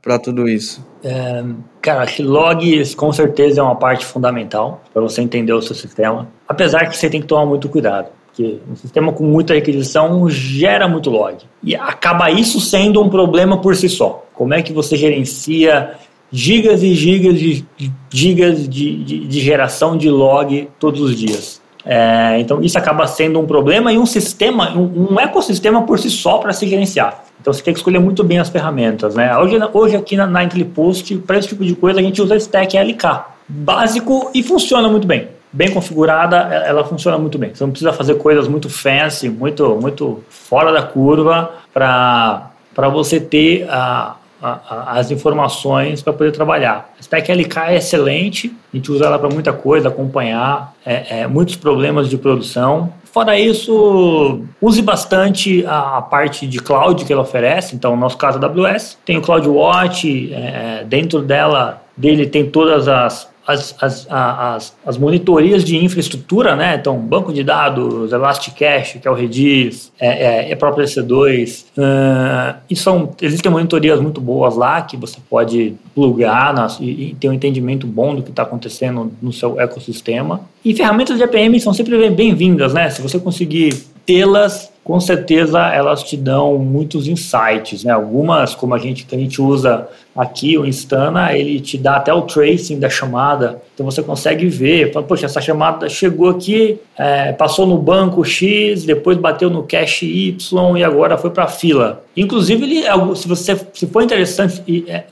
para 0.00 0.18
tudo 0.20 0.48
isso? 0.48 0.86
É, 1.02 1.42
cara, 1.82 2.06
logs 2.20 2.94
com 2.94 3.12
certeza 3.12 3.60
é 3.60 3.64
uma 3.64 3.74
parte 3.74 4.06
fundamental 4.06 4.80
para 4.92 5.02
você 5.02 5.20
entender 5.20 5.52
o 5.52 5.60
seu 5.60 5.74
sistema. 5.74 6.28
Apesar 6.46 6.88
que 6.88 6.96
você 6.96 7.10
tem 7.10 7.20
que 7.20 7.26
tomar 7.26 7.46
muito 7.46 7.68
cuidado 7.68 8.06
porque 8.28 8.58
um 8.68 8.74
sistema 8.74 9.12
com 9.12 9.22
muita 9.22 9.54
requisição 9.54 10.28
gera 10.28 10.88
muito 10.88 11.08
log. 11.08 11.36
E 11.62 11.76
acaba 11.76 12.32
isso 12.32 12.60
sendo 12.60 13.00
um 13.00 13.08
problema 13.08 13.60
por 13.60 13.76
si 13.76 13.88
só. 13.88 14.26
Como 14.34 14.52
é 14.52 14.60
que 14.60 14.72
você 14.72 14.96
gerencia 14.96 15.94
gigas 16.32 16.82
e 16.82 16.94
gigas 16.94 17.38
de 17.38 17.64
gigas 18.10 18.68
de, 18.68 19.04
de, 19.04 19.26
de 19.26 19.40
geração 19.40 19.96
de 19.96 20.08
log 20.10 20.68
todos 20.78 21.00
os 21.00 21.16
dias? 21.16 21.62
É, 21.86 22.38
então 22.40 22.62
isso 22.62 22.78
acaba 22.78 23.06
sendo 23.06 23.38
um 23.38 23.46
problema 23.46 23.92
e 23.92 23.98
um 23.98 24.06
sistema, 24.06 24.70
um, 24.70 25.12
um 25.12 25.20
ecossistema 25.20 25.82
por 25.82 25.98
si 25.98 26.08
só 26.08 26.38
para 26.38 26.52
se 26.52 26.66
gerenciar. 26.66 27.24
Então 27.40 27.52
você 27.52 27.62
tem 27.62 27.74
que 27.74 27.80
escolher 27.80 27.98
muito 27.98 28.24
bem 28.24 28.38
as 28.38 28.48
ferramentas. 28.48 29.14
Né? 29.14 29.36
Hoje, 29.36 29.58
hoje 29.72 29.96
aqui 29.96 30.16
na, 30.16 30.26
na 30.26 30.44
IntelliPost, 30.44 31.16
para 31.18 31.38
esse 31.38 31.48
tipo 31.48 31.64
de 31.64 31.74
coisa, 31.74 32.00
a 32.00 32.02
gente 32.02 32.22
usa 32.22 32.36
Stack 32.36 32.76
LK. 32.78 33.34
Básico 33.46 34.30
e 34.34 34.42
funciona 34.42 34.88
muito 34.88 35.06
bem 35.06 35.28
bem 35.54 35.70
configurada, 35.70 36.36
ela 36.36 36.82
funciona 36.84 37.16
muito 37.16 37.38
bem. 37.38 37.54
Você 37.54 37.62
não 37.62 37.70
precisa 37.70 37.92
fazer 37.92 38.16
coisas 38.16 38.48
muito 38.48 38.68
fancy, 38.68 39.28
muito, 39.28 39.78
muito 39.80 40.24
fora 40.28 40.72
da 40.72 40.82
curva 40.82 41.52
para 41.72 42.50
você 42.92 43.20
ter 43.20 43.64
a, 43.70 44.16
a, 44.42 44.98
as 44.98 45.10
informações 45.10 46.02
para 46.02 46.12
poder 46.12 46.32
trabalhar. 46.32 46.90
A 46.98 47.02
Spec 47.02 47.30
LK 47.30 47.58
é 47.68 47.76
excelente, 47.76 48.54
a 48.72 48.76
gente 48.76 48.90
usa 48.90 49.06
ela 49.06 49.18
para 49.18 49.28
muita 49.28 49.52
coisa, 49.52 49.88
acompanhar 49.88 50.74
é, 50.84 51.20
é, 51.20 51.26
muitos 51.26 51.56
problemas 51.56 52.08
de 52.08 52.16
produção. 52.18 52.92
Fora 53.04 53.38
isso, 53.38 54.40
use 54.60 54.82
bastante 54.82 55.64
a, 55.66 55.98
a, 55.98 56.02
parte 56.02 56.46
de 56.46 56.58
cloud 56.58 57.04
que 57.04 57.12
ela 57.12 57.22
oferece. 57.22 57.76
Então, 57.76 57.92
no 57.92 58.00
nosso 58.00 58.18
caso, 58.18 58.38
a 58.38 58.46
AWS 58.46 58.98
tem 59.04 59.16
o 59.16 59.22
CloudWatch, 59.22 60.32
é, 60.32 60.84
dentro 60.84 61.22
dela 61.22 61.80
dele 61.96 62.26
tem 62.26 62.50
todas 62.50 62.88
as 62.88 63.32
as, 63.46 63.74
as, 63.80 64.06
as, 64.10 64.76
as, 64.84 64.98
monitorias 64.98 65.64
de 65.64 65.76
infraestrutura, 65.76 66.56
né? 66.56 66.76
Então, 66.76 66.98
banco 66.98 67.32
de 67.32 67.44
dados, 67.44 68.12
Elasticache, 68.12 68.98
que 68.98 69.06
é 69.06 69.10
o 69.10 69.14
Redis, 69.14 69.92
é, 70.00 70.08
é, 70.08 70.52
é 70.52 70.54
próprio 70.54 70.84
EC2. 70.84 71.64
Uh, 71.76 72.56
e 72.68 72.74
são, 72.76 73.12
existem 73.20 73.50
monitorias 73.50 74.00
muito 74.00 74.20
boas 74.20 74.56
lá 74.56 74.82
que 74.82 74.96
você 74.96 75.18
pode 75.28 75.74
plugar 75.94 76.54
nas, 76.54 76.78
e, 76.80 76.84
e 76.84 77.16
ter 77.20 77.28
um 77.28 77.32
entendimento 77.32 77.86
bom 77.86 78.14
do 78.14 78.22
que 78.22 78.30
está 78.30 78.42
acontecendo 78.42 79.12
no 79.20 79.32
seu 79.32 79.60
ecossistema. 79.60 80.40
E 80.64 80.74
ferramentas 80.74 81.18
de 81.18 81.24
APM 81.24 81.58
são 81.60 81.74
sempre 81.74 82.10
bem-vindas, 82.10 82.72
né? 82.72 82.88
Se 82.90 83.02
você 83.02 83.18
conseguir 83.18 83.74
tê-las 84.06 84.73
com 84.84 85.00
certeza 85.00 85.60
elas 85.68 86.02
te 86.02 86.14
dão 86.14 86.58
muitos 86.58 87.08
insights, 87.08 87.82
né? 87.82 87.92
Algumas, 87.92 88.54
como 88.54 88.74
a 88.74 88.78
gente 88.78 89.06
que 89.06 89.16
a 89.16 89.18
gente 89.18 89.40
usa 89.40 89.88
aqui, 90.14 90.56
o 90.56 90.64
Instana, 90.64 91.32
ele 91.36 91.58
te 91.58 91.76
dá 91.76 91.96
até 91.96 92.12
o 92.12 92.22
tracing 92.22 92.78
da 92.78 92.88
chamada, 92.88 93.60
então 93.74 93.84
você 93.84 94.02
consegue 94.02 94.46
ver, 94.46 94.92
fala, 94.92 95.04
poxa, 95.04 95.26
essa 95.26 95.40
chamada 95.40 95.88
chegou 95.88 96.28
aqui, 96.28 96.78
é, 96.96 97.32
passou 97.32 97.66
no 97.66 97.76
banco 97.78 98.22
X, 98.24 98.84
depois 98.84 99.16
bateu 99.16 99.50
no 99.50 99.64
cache 99.64 100.06
Y 100.06 100.76
e 100.76 100.84
agora 100.84 101.16
foi 101.16 101.30
para 101.30 101.44
a 101.44 101.48
fila. 101.48 102.04
Inclusive, 102.16 102.64
ele, 102.64 103.16
se 103.16 103.26
você 103.26 103.58
se 103.72 103.86
for 103.88 104.02
interessante, 104.02 104.62
é, 104.86 105.04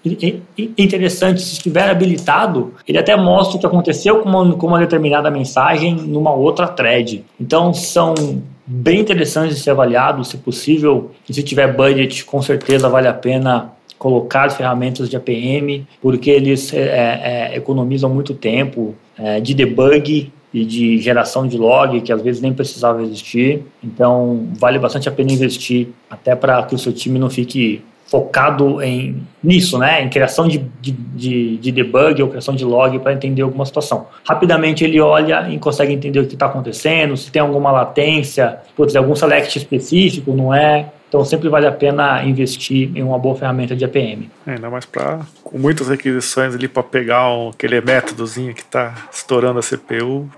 interessante, 0.79 1.41
se 1.41 1.55
estiver 1.55 1.91
habilitado, 1.91 2.75
ele 2.87 2.99
até 2.99 3.17
mostra 3.17 3.57
o 3.57 3.61
que 3.61 3.67
aconteceu 3.67 4.21
com 4.21 4.29
uma, 4.29 4.55
com 4.55 4.67
uma 4.69 4.79
determinada 4.79 5.31
mensagem 5.31 5.97
numa 5.97 6.33
outra 6.33 6.69
thread. 6.69 7.25
Então 7.41 7.75
são 7.75 8.15
bem 8.73 9.01
interessantes 9.01 9.57
de 9.57 9.63
ser 9.63 9.71
avaliado, 9.71 10.25
se 10.25 10.39
possível, 10.39 11.11
e 11.29 11.35
se 11.35 11.43
tiver 11.43 11.77
budget, 11.77 12.25
com 12.25 12.41
certeza 12.41 12.89
vale 12.89 13.07
a 13.07 13.13
pena 13.13 13.73
colocar 13.99 14.51
ferramentas 14.51 15.09
de 15.09 15.17
APM, 15.17 15.87
porque 16.01 16.31
eles 16.31 16.73
é, 16.73 17.51
é, 17.53 17.57
economizam 17.57 18.11
muito 18.11 18.35
tempo 18.35 18.95
é, 19.17 19.41
de 19.41 19.55
debug 19.55 20.33
e 20.53 20.65
de 20.65 20.99
geração 20.99 21.47
de 21.47 21.57
log, 21.57 22.01
que 22.01 22.13
às 22.13 22.21
vezes 22.21 22.41
nem 22.41 22.53
precisava 22.53 23.03
existir. 23.03 23.63
Então, 23.83 24.49
vale 24.59 24.79
bastante 24.79 25.09
a 25.09 25.13
pena 25.13 25.33
investir, 25.33 25.89
até 26.11 26.35
para 26.35 26.63
que 26.65 26.75
o 26.75 26.79
seu 26.79 26.93
time 26.93 27.19
não 27.19 27.31
fique 27.31 27.83
focado 28.12 28.83
em 28.83 29.27
nisso, 29.42 29.79
né, 29.79 30.03
em 30.03 30.11
criação 30.11 30.46
de, 30.46 30.59
de, 30.83 30.92
de, 30.92 31.57
de 31.57 31.72
debug 31.72 32.22
ou 32.22 32.29
criação 32.29 32.55
de 32.55 32.62
log 32.62 32.98
para 32.98 33.14
entender 33.14 33.40
alguma 33.40 33.64
situação. 33.64 34.07
Rapidamente 34.29 34.85
ele 34.85 35.01
olha 35.01 35.48
e 35.48 35.59
consegue 35.59 35.94
entender 35.94 36.20
o 36.20 36.27
que 36.27 36.35
está 36.35 36.44
acontecendo, 36.44 37.16
se 37.16 37.33
tem 37.33 37.40
alguma 37.40 37.72
latência, 37.72 38.59
putz, 38.77 38.94
algum 38.94 39.16
select 39.16 39.57
específico, 39.57 40.35
não 40.35 40.53
é? 40.53 40.90
Então 41.09 41.25
sempre 41.25 41.48
vale 41.48 41.66
a 41.66 41.72
pena 41.72 42.22
investir 42.22 42.90
em 42.94 43.03
uma 43.03 43.18
boa 43.18 43.35
ferramenta 43.35 43.75
de 43.75 43.83
APM. 43.83 44.31
É, 44.46 44.53
ainda 44.53 44.68
mais 44.68 44.85
para 44.85 45.20
com 45.42 45.59
muitas 45.59 45.88
requisições 45.88 46.55
ali 46.55 46.68
para 46.68 46.83
pegar 46.83 47.31
um, 47.31 47.48
aquele 47.48 47.81
métodozinho 47.81 48.53
que 48.55 48.61
está 48.61 48.94
estourando 49.11 49.59
a 49.59 49.62
CPU, 49.62 50.29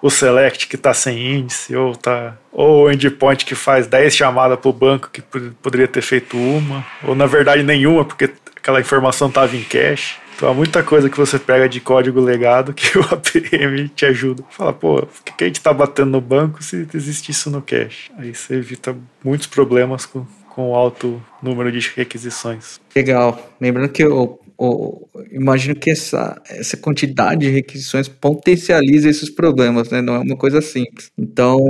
o 0.00 0.10
select 0.10 0.66
que 0.66 0.76
está 0.76 0.94
sem 0.94 1.36
índice, 1.36 1.74
ou 1.74 1.94
tá 1.94 2.36
ou 2.52 2.84
o 2.84 2.90
endpoint 2.90 3.44
que 3.44 3.54
faz 3.54 3.86
10 3.86 4.14
chamadas 4.14 4.58
para 4.58 4.68
o 4.68 4.72
banco 4.72 5.10
que 5.12 5.22
poderia 5.62 5.88
ter 5.88 6.02
feito 6.02 6.36
uma, 6.36 6.84
ou 7.04 7.14
na 7.14 7.26
verdade 7.26 7.62
nenhuma, 7.62 8.04
porque 8.04 8.30
aquela 8.56 8.80
informação 8.80 9.28
estava 9.28 9.56
em 9.56 9.62
cache. 9.62 10.16
Então 10.38 10.48
há 10.48 10.54
muita 10.54 10.84
coisa 10.84 11.10
que 11.10 11.16
você 11.16 11.36
pega 11.36 11.68
de 11.68 11.80
código 11.80 12.20
legado 12.20 12.72
que 12.72 12.96
o 12.96 13.02
APM 13.12 13.88
te 13.88 14.06
ajuda. 14.06 14.44
Fala, 14.50 14.72
pô, 14.72 15.02
por 15.02 15.34
que 15.36 15.42
a 15.42 15.46
gente 15.48 15.56
está 15.56 15.72
batendo 15.72 16.12
no 16.12 16.20
banco 16.20 16.62
se 16.62 16.86
existe 16.94 17.32
isso 17.32 17.50
no 17.50 17.60
cache? 17.60 18.10
Aí 18.16 18.32
você 18.32 18.54
evita 18.54 18.96
muitos 19.24 19.48
problemas 19.48 20.06
com, 20.06 20.24
com 20.58 20.74
alto 20.74 21.22
número 21.40 21.70
de 21.70 21.78
requisições. 21.94 22.80
Legal. 22.92 23.40
Lembrando 23.60 23.90
que 23.90 24.02
eu, 24.02 24.40
eu, 24.58 25.08
imagino 25.30 25.76
que 25.76 25.88
essa, 25.88 26.42
essa 26.50 26.76
quantidade 26.76 27.42
de 27.42 27.50
requisições 27.52 28.08
potencializa 28.08 29.08
esses 29.08 29.30
problemas, 29.30 29.88
né? 29.90 30.02
Não 30.02 30.16
é 30.16 30.18
uma 30.18 30.36
coisa 30.36 30.60
simples. 30.60 31.12
Então, 31.16 31.60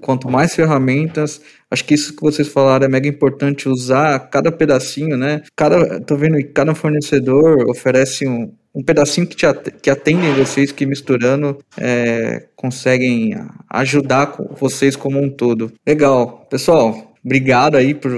quanto 0.00 0.30
mais 0.30 0.54
ferramentas, 0.54 1.42
acho 1.70 1.84
que 1.84 1.92
isso 1.92 2.16
que 2.16 2.22
vocês 2.22 2.48
falaram 2.48 2.86
é 2.86 2.88
mega 2.88 3.06
importante 3.06 3.68
usar 3.68 4.18
cada 4.30 4.50
pedacinho, 4.50 5.18
né? 5.18 5.42
Cada, 5.54 6.00
tô 6.00 6.16
vendo 6.16 6.38
que 6.38 6.44
cada 6.44 6.74
fornecedor 6.74 7.68
oferece 7.68 8.26
um, 8.26 8.54
um 8.74 8.82
pedacinho 8.82 9.26
que, 9.26 9.36
te 9.36 9.44
que 9.82 9.90
atendem 9.90 10.32
vocês, 10.32 10.72
que 10.72 10.86
misturando 10.86 11.58
é, 11.76 12.46
conseguem 12.56 13.36
ajudar 13.68 14.34
vocês 14.58 14.96
como 14.96 15.22
um 15.22 15.28
todo. 15.28 15.70
Legal. 15.86 16.46
Pessoal, 16.48 17.11
obrigado 17.24 17.76
aí 17.76 17.94
por 17.94 18.10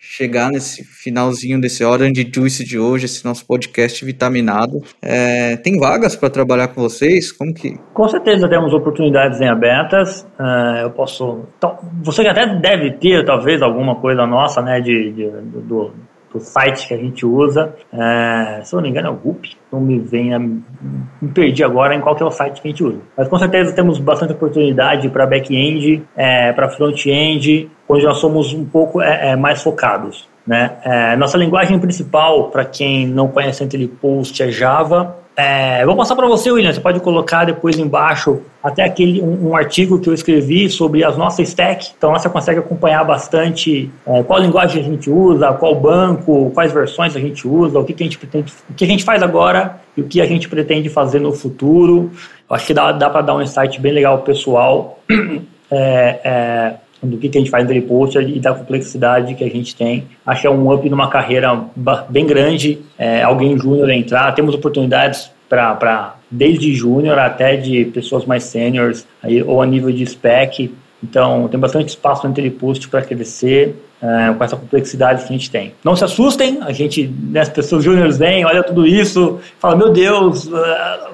chegar 0.00 0.50
nesse 0.50 0.82
finalzinho 0.84 1.60
desse 1.60 1.84
Orange 1.84 2.30
Juice 2.34 2.64
de 2.64 2.78
hoje, 2.78 3.04
esse 3.04 3.24
nosso 3.24 3.46
podcast 3.46 4.02
vitaminado. 4.04 4.80
É, 5.02 5.56
tem 5.56 5.78
vagas 5.78 6.16
para 6.16 6.30
trabalhar 6.30 6.68
com 6.68 6.80
vocês? 6.80 7.30
Como 7.30 7.52
que? 7.52 7.78
Com 7.92 8.08
certeza 8.08 8.48
temos 8.48 8.72
oportunidades 8.72 9.40
em 9.40 9.48
abertas. 9.48 10.22
Uh, 10.38 10.78
eu 10.82 10.90
posso. 10.90 11.44
Então, 11.58 11.78
você 12.02 12.26
até 12.26 12.46
deve 12.58 12.92
ter 12.92 13.24
talvez 13.24 13.60
alguma 13.60 13.96
coisa 13.96 14.26
nossa, 14.26 14.62
né, 14.62 14.80
de, 14.80 15.12
de 15.12 15.30
do, 15.60 15.92
do 16.32 16.40
site 16.40 16.88
que 16.88 16.94
a 16.94 16.96
gente 16.96 17.24
usa. 17.24 17.74
É, 17.92 18.60
se 18.62 18.74
eu 18.74 18.78
não 18.78 18.82
me 18.82 18.90
engano, 18.90 19.08
é 19.08 19.10
o 19.10 19.14
RUP. 19.14 19.56
Não 19.72 19.80
me 19.80 19.98
venha. 19.98 20.38
Me 20.38 21.28
perdi 21.34 21.64
agora 21.64 21.94
em 21.94 22.00
qual 22.00 22.14
que 22.14 22.22
é 22.22 22.26
o 22.26 22.30
site 22.30 22.60
que 22.60 22.68
a 22.68 22.70
gente 22.70 22.84
usa. 22.84 22.98
Mas 23.16 23.28
com 23.28 23.38
certeza 23.38 23.72
temos 23.74 23.98
bastante 23.98 24.32
oportunidade 24.32 25.08
para 25.08 25.26
back-end, 25.26 26.02
é, 26.16 26.52
para 26.52 26.68
front-end, 26.68 27.70
onde 27.88 28.04
nós 28.04 28.18
somos 28.18 28.52
um 28.52 28.64
pouco 28.64 29.00
é, 29.00 29.30
é 29.30 29.36
mais 29.36 29.62
focados. 29.62 30.28
Né? 30.46 30.72
É, 30.82 31.16
nossa 31.16 31.36
linguagem 31.36 31.78
principal, 31.78 32.50
para 32.50 32.64
quem 32.64 33.06
não 33.06 33.28
conhece 33.28 33.62
a 33.62 33.66
IntelliPost, 33.66 34.42
é 34.42 34.50
Java. 34.50 35.16
É, 35.40 35.86
vou 35.86 35.94
passar 35.94 36.16
para 36.16 36.26
você, 36.26 36.50
William. 36.50 36.72
Você 36.72 36.80
pode 36.80 36.98
colocar 36.98 37.44
depois 37.44 37.78
embaixo 37.78 38.42
até 38.60 38.82
aquele 38.82 39.22
um, 39.22 39.50
um, 39.50 39.56
artigo 39.56 40.00
que 40.00 40.08
eu 40.08 40.12
escrevi 40.12 40.68
sobre 40.68 41.04
as 41.04 41.16
nossas 41.16 41.48
stacks. 41.48 41.94
Então 41.96 42.10
você 42.10 42.28
consegue 42.28 42.58
acompanhar 42.58 43.04
bastante 43.04 43.88
é, 44.04 44.20
qual 44.24 44.40
linguagem 44.40 44.82
a 44.82 44.84
gente 44.84 45.08
usa, 45.08 45.52
qual 45.52 45.76
banco, 45.76 46.50
quais 46.52 46.72
versões 46.72 47.14
a 47.14 47.20
gente 47.20 47.46
usa, 47.46 47.78
o 47.78 47.84
que, 47.84 47.92
que 47.92 48.02
a 48.02 48.06
gente 48.06 48.18
pretende, 48.18 48.52
o 48.68 48.74
que 48.74 48.84
a 48.84 48.88
gente 48.88 49.04
faz 49.04 49.22
agora 49.22 49.80
e 49.96 50.00
o 50.00 50.08
que 50.08 50.20
a 50.20 50.26
gente 50.26 50.48
pretende 50.48 50.88
fazer 50.88 51.20
no 51.20 51.32
futuro. 51.32 52.10
Eu 52.50 52.56
acho 52.56 52.66
que 52.66 52.74
dá, 52.74 52.90
dá 52.90 53.08
para 53.08 53.20
dar 53.20 53.36
um 53.36 53.40
insight 53.40 53.80
bem 53.80 53.92
legal 53.92 54.18
pessoal. 54.22 54.98
É, 55.70 56.20
é, 56.24 56.74
do 57.02 57.16
que, 57.16 57.28
que 57.28 57.38
a 57.38 57.40
gente 57.40 57.50
faz 57.50 57.64
no 57.64 57.68
Telepost 57.68 58.16
e 58.18 58.40
da 58.40 58.54
complexidade 58.54 59.34
que 59.34 59.44
a 59.44 59.48
gente 59.48 59.74
tem. 59.74 60.04
Acho 60.26 60.42
que 60.42 60.46
é 60.46 60.50
um 60.50 60.72
up 60.72 60.88
numa 60.88 61.08
carreira 61.08 61.64
bem 62.08 62.26
grande, 62.26 62.78
é, 62.98 63.22
alguém 63.22 63.56
júnior 63.58 63.90
entrar, 63.90 64.32
temos 64.34 64.54
oportunidades 64.54 65.30
para 65.48 66.16
desde 66.30 66.74
júnior 66.74 67.18
até 67.18 67.56
de 67.56 67.86
pessoas 67.86 68.26
mais 68.26 68.44
seniors, 68.44 69.06
aí, 69.22 69.42
ou 69.42 69.62
a 69.62 69.66
nível 69.66 69.90
de 69.90 70.04
spec, 70.04 70.70
então 71.02 71.48
tem 71.48 71.58
bastante 71.58 71.88
espaço 71.88 72.26
no 72.26 72.34
Telepost 72.34 72.88
para 72.88 73.02
crescer, 73.02 73.76
é, 74.00 74.32
com 74.32 74.44
essa 74.44 74.56
complexidade 74.56 75.24
que 75.24 75.28
a 75.28 75.36
gente 75.36 75.50
tem. 75.50 75.74
Não 75.84 75.96
se 75.96 76.04
assustem, 76.04 76.58
a 76.60 76.72
gente, 76.72 77.06
né, 77.06 77.40
as 77.40 77.48
pessoas 77.48 77.82
júniores 77.82 78.18
vêm, 78.18 78.44
olha 78.44 78.62
tudo 78.62 78.86
isso, 78.86 79.38
fala, 79.58 79.76
meu 79.76 79.90
Deus, 79.90 80.46
uh, 80.46 80.52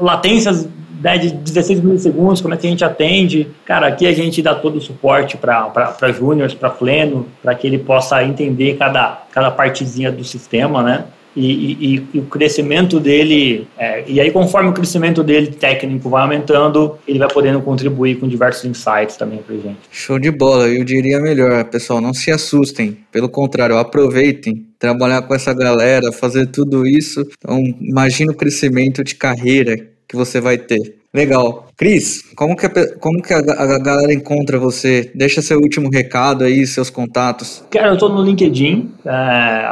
latências 0.00 0.68
né, 1.04 1.18
de 1.18 1.30
16 1.30 1.80
milissegundos, 1.80 2.40
como 2.40 2.54
é 2.54 2.56
que 2.56 2.66
a 2.66 2.70
gente 2.70 2.82
atende. 2.82 3.46
Cara, 3.66 3.88
aqui 3.88 4.06
a 4.06 4.12
gente 4.12 4.40
dá 4.40 4.54
todo 4.54 4.76
o 4.76 4.80
suporte 4.80 5.36
para 5.36 6.12
júniores, 6.12 6.54
para 6.54 6.70
pleno, 6.70 7.28
para 7.42 7.54
que 7.54 7.66
ele 7.66 7.78
possa 7.78 8.24
entender 8.24 8.78
cada, 8.78 9.22
cada 9.30 9.50
partezinha 9.50 10.10
do 10.10 10.24
sistema, 10.24 10.82
né? 10.82 11.04
E, 11.36 11.50
e, 11.50 12.08
e, 12.14 12.18
o 12.20 12.22
crescimento 12.22 13.00
dele, 13.00 13.66
é, 13.76 14.04
e 14.06 14.20
aí 14.20 14.30
conforme 14.30 14.70
o 14.70 14.72
crescimento 14.72 15.20
dele 15.20 15.48
técnico 15.48 16.08
vai 16.08 16.22
aumentando, 16.22 16.96
ele 17.08 17.18
vai 17.18 17.26
podendo 17.28 17.60
contribuir 17.60 18.20
com 18.20 18.28
diversos 18.28 18.64
insights 18.64 19.16
também 19.16 19.40
para 19.44 19.56
gente. 19.56 19.80
Show 19.90 20.16
de 20.20 20.30
bola, 20.30 20.68
eu 20.68 20.84
diria 20.84 21.20
melhor, 21.20 21.64
pessoal, 21.64 22.00
não 22.00 22.14
se 22.14 22.30
assustem, 22.30 22.98
pelo 23.10 23.28
contrário, 23.28 23.76
aproveitem, 23.76 24.64
trabalhar 24.78 25.22
com 25.22 25.34
essa 25.34 25.52
galera, 25.52 26.12
fazer 26.12 26.46
tudo 26.46 26.86
isso, 26.86 27.26
então 27.36 27.58
imagina 27.80 28.30
o 28.30 28.36
crescimento 28.36 29.02
de 29.02 29.16
carreira 29.16 29.92
que 30.08 30.16
você 30.16 30.40
vai 30.40 30.58
ter. 30.58 30.96
Legal. 31.12 31.68
Cris, 31.76 32.22
como 32.34 32.56
que, 32.56 32.66
a, 32.66 32.70
como 32.98 33.22
que 33.22 33.32
a, 33.32 33.38
a, 33.38 33.78
galera 33.78 34.12
encontra 34.12 34.58
você? 34.58 35.12
Deixa 35.14 35.40
seu 35.40 35.58
último 35.58 35.88
recado 35.88 36.42
aí, 36.42 36.66
seus 36.66 36.90
contatos. 36.90 37.64
Cara, 37.70 37.88
eu 37.88 37.94
estou 37.94 38.08
no 38.08 38.22
LinkedIn, 38.22 38.92
é, 39.04 39.10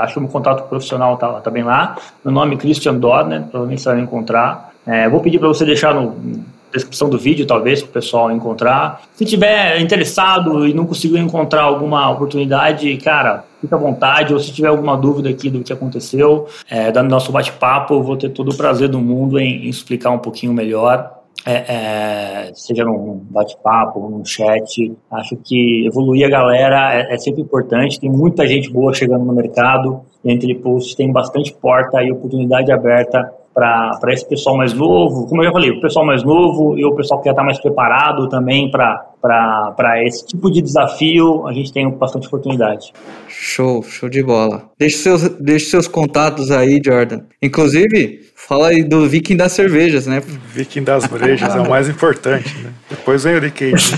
acho 0.02 0.14
que 0.14 0.18
o 0.20 0.22
meu 0.22 0.30
contato 0.30 0.68
profissional 0.68 1.16
tá, 1.16 1.40
tá 1.40 1.50
bem 1.50 1.64
lá. 1.64 1.96
Meu 2.24 2.32
nome 2.32 2.54
é 2.54 2.58
Christian 2.58 2.94
Dorner, 2.94 3.42
provavelmente 3.42 3.82
você 3.82 3.88
vai 3.88 3.96
me 3.96 4.02
encontrar. 4.04 4.72
É, 4.86 5.08
vou 5.08 5.20
pedir 5.20 5.38
para 5.38 5.48
você 5.48 5.64
deixar 5.64 5.94
no 5.94 6.44
descrição 6.72 7.08
do 7.08 7.18
vídeo, 7.18 7.46
talvez, 7.46 7.82
para 7.82 7.90
o 7.90 7.92
pessoal 7.92 8.30
encontrar. 8.30 9.02
Se 9.14 9.24
tiver 9.24 9.80
interessado 9.80 10.66
e 10.66 10.74
não 10.74 10.86
conseguiu 10.86 11.18
encontrar 11.18 11.62
alguma 11.62 12.10
oportunidade, 12.10 12.96
cara, 12.98 13.44
fica 13.60 13.76
à 13.76 13.78
vontade. 13.78 14.32
Ou 14.32 14.40
se 14.40 14.52
tiver 14.52 14.68
alguma 14.68 14.96
dúvida 14.96 15.28
aqui 15.28 15.48
do 15.50 15.62
que 15.62 15.72
aconteceu, 15.72 16.46
é, 16.68 16.90
dando 16.90 17.10
nosso 17.10 17.30
bate-papo, 17.32 18.02
vou 18.02 18.16
ter 18.16 18.30
todo 18.30 18.50
o 18.50 18.56
prazer 18.56 18.88
do 18.88 19.00
mundo 19.00 19.38
em, 19.38 19.66
em 19.66 19.68
explicar 19.68 20.10
um 20.10 20.18
pouquinho 20.18 20.52
melhor. 20.52 21.22
É, 21.44 21.52
é, 21.52 22.52
seja 22.54 22.84
num 22.84 23.20
bate-papo, 23.30 24.08
num 24.08 24.24
chat. 24.24 24.92
Acho 25.10 25.36
que 25.36 25.86
evoluir 25.86 26.26
a 26.26 26.30
galera 26.30 26.94
é, 26.94 27.14
é, 27.14 27.18
sempre 27.18 27.42
importante. 27.42 27.98
Tem 27.98 28.10
muita 28.10 28.46
gente 28.46 28.70
boa 28.70 28.94
chegando 28.94 29.24
no 29.24 29.32
mercado. 29.32 30.02
E 30.24 30.30
a 30.30 30.34
Intellipost 30.34 30.96
tem 30.96 31.10
bastante 31.10 31.52
porta 31.52 32.02
e 32.02 32.12
oportunidade 32.12 32.70
aberta 32.70 33.32
para 33.54 34.00
esse 34.08 34.28
pessoal 34.28 34.56
mais 34.56 34.72
novo, 34.72 35.28
como 35.28 35.42
eu 35.42 35.46
já 35.46 35.52
falei, 35.52 35.70
o 35.70 35.80
pessoal 35.80 36.06
mais 36.06 36.24
novo 36.24 36.78
e 36.78 36.84
o 36.84 36.94
pessoal 36.94 37.20
que 37.20 37.26
já 37.26 37.32
está 37.32 37.44
mais 37.44 37.60
preparado 37.60 38.28
também 38.28 38.70
para 38.70 40.02
esse 40.04 40.26
tipo 40.26 40.50
de 40.50 40.62
desafio, 40.62 41.46
a 41.46 41.52
gente 41.52 41.72
tem 41.72 41.88
bastante 41.90 42.26
oportunidade. 42.26 42.92
Show, 43.28 43.82
show 43.82 44.08
de 44.08 44.22
bola. 44.22 44.70
Deixe 44.78 44.98
seus, 44.98 45.28
deixe 45.28 45.66
seus 45.66 45.86
contatos 45.86 46.50
aí, 46.50 46.80
Jordan. 46.84 47.20
Inclusive, 47.42 48.20
fala 48.34 48.68
aí 48.68 48.82
do 48.82 49.08
Viking 49.08 49.36
das 49.36 49.52
cervejas, 49.52 50.06
né? 50.06 50.22
Viking 50.48 50.84
das 50.84 51.06
brejas 51.06 51.54
é 51.54 51.60
o 51.60 51.68
mais 51.68 51.88
importante, 51.88 52.56
né? 52.58 52.72
Depois 52.88 53.24
vem 53.24 53.34
o 53.34 53.38
LinkedIn. 53.38 53.76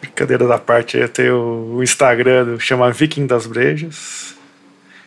Brincadeira 0.00 0.46
da 0.46 0.58
parte, 0.58 0.96
eu 0.96 1.08
tenho 1.08 1.74
o 1.74 1.82
Instagram, 1.82 2.58
chama 2.58 2.90
Viking 2.90 3.26
das 3.26 3.46
Brejas. 3.46 4.33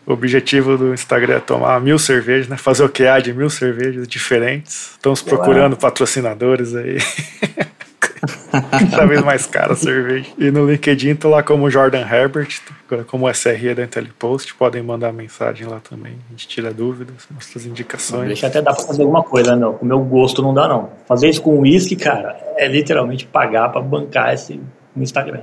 O 0.08 0.14
objetivo 0.14 0.78
do 0.78 0.94
Instagram 0.94 1.36
é 1.36 1.40
tomar 1.42 1.82
mil 1.82 2.00
cervejas, 2.00 2.48
né? 2.48 2.56
Fazer 2.56 2.82
o 2.82 2.90
QA 2.90 3.20
de 3.22 3.34
mil 3.34 3.50
cervejas 3.50 4.08
diferentes. 4.08 4.92
Estamos 4.92 5.22
procurando 5.22 5.76
patrocinadores 5.76 6.74
aí. 6.74 6.98
Cada 8.90 9.06
vez 9.06 9.22
mais 9.22 9.46
cara 9.46 9.74
a 9.74 9.76
cerveja. 9.76 10.30
E 10.38 10.50
no 10.50 10.66
LinkedIn 10.66 11.16
tô 11.16 11.28
lá 11.28 11.44
como 11.44 11.70
Jordan 11.70 12.08
Herbert, 12.10 12.62
como 13.08 13.30
SRE 13.30 13.76
da 13.76 13.84
IntelliPost. 13.84 14.56
Podem 14.56 14.82
mandar 14.82 15.12
mensagem 15.12 15.68
lá 15.68 15.82
também. 15.82 16.14
A 16.30 16.32
gente 16.32 16.48
tira 16.48 16.74
dúvidas, 16.74 17.28
nossas 17.30 17.66
indicações. 17.66 18.28
Deixa 18.28 18.48
até 18.48 18.62
dá 18.62 18.74
pra 18.74 18.86
fazer 18.86 19.02
alguma 19.02 19.24
coisa, 19.24 19.58
não. 19.58 19.74
Com 19.74 19.84
o 19.86 19.88
meu 19.90 20.00
gosto 20.00 20.42
não 20.42 20.54
dá, 20.54 20.70
não. 20.70 20.90
Fazer 21.06 21.28
isso 21.28 21.42
com 21.42 21.60
uísque, 21.60 21.98
cara, 21.98 22.40
é 22.56 22.66
literalmente 22.66 23.26
pagar 23.26 23.70
para 23.74 23.82
bancar 23.82 24.34
esse 24.34 24.58
Instagram. 24.96 25.42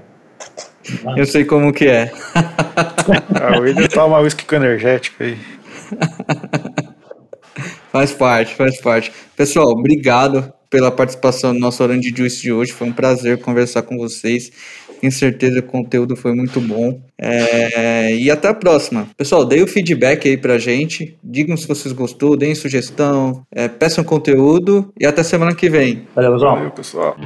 Eu 1.17 1.27
sei 1.27 1.45
como 1.45 1.73
que 1.73 1.87
é. 1.87 2.13
ah, 2.35 3.59
o 3.59 3.63
William 3.63 3.89
toma 3.89 4.21
whisky 4.21 4.45
com 4.45 4.57
energético 4.57 5.23
aí. 5.23 5.39
Faz 7.95 8.13
parte, 8.13 8.55
faz 8.57 8.81
parte. 8.81 9.13
Pessoal, 9.37 9.69
obrigado 9.69 10.53
pela 10.69 10.91
participação 10.91 11.55
no 11.55 11.61
nosso 11.61 11.81
Orange 11.81 12.13
Juice 12.15 12.43
de 12.43 12.53
hoje. 12.53 12.73
Foi 12.73 12.89
um 12.89 12.93
prazer 12.93 13.39
conversar 13.39 13.83
com 13.83 13.97
vocês. 13.97 14.51
Tenho 15.01 15.13
certeza 15.13 15.63
que 15.63 15.69
o 15.69 15.71
conteúdo 15.71 16.17
foi 16.17 16.35
muito 16.35 16.61
bom. 16.61 17.01
É... 17.17 18.13
E 18.17 18.31
até 18.33 18.49
a 18.49 18.55
próxima. 18.55 19.07
Pessoal, 19.17 19.45
deem 19.45 19.63
o 19.63 19.69
feedback 19.69 20.29
aí 20.29 20.37
pra 20.37 20.59
gente. 20.59 21.17
Digam 21.23 21.57
se 21.57 21.69
vocês 21.69 21.93
gostou, 21.93 22.37
deem 22.37 22.57
sugestão, 22.57 23.47
é, 23.53 23.69
peçam 23.69 24.03
conteúdo 24.03 24.93
e 24.99 25.07
até 25.07 25.23
semana 25.23 25.55
que 25.55 25.71
vem. 25.71 26.09
Valeu, 26.17 26.33
pessoal. 26.33 26.57
Valeu, 26.57 26.71
pessoal. 26.73 27.17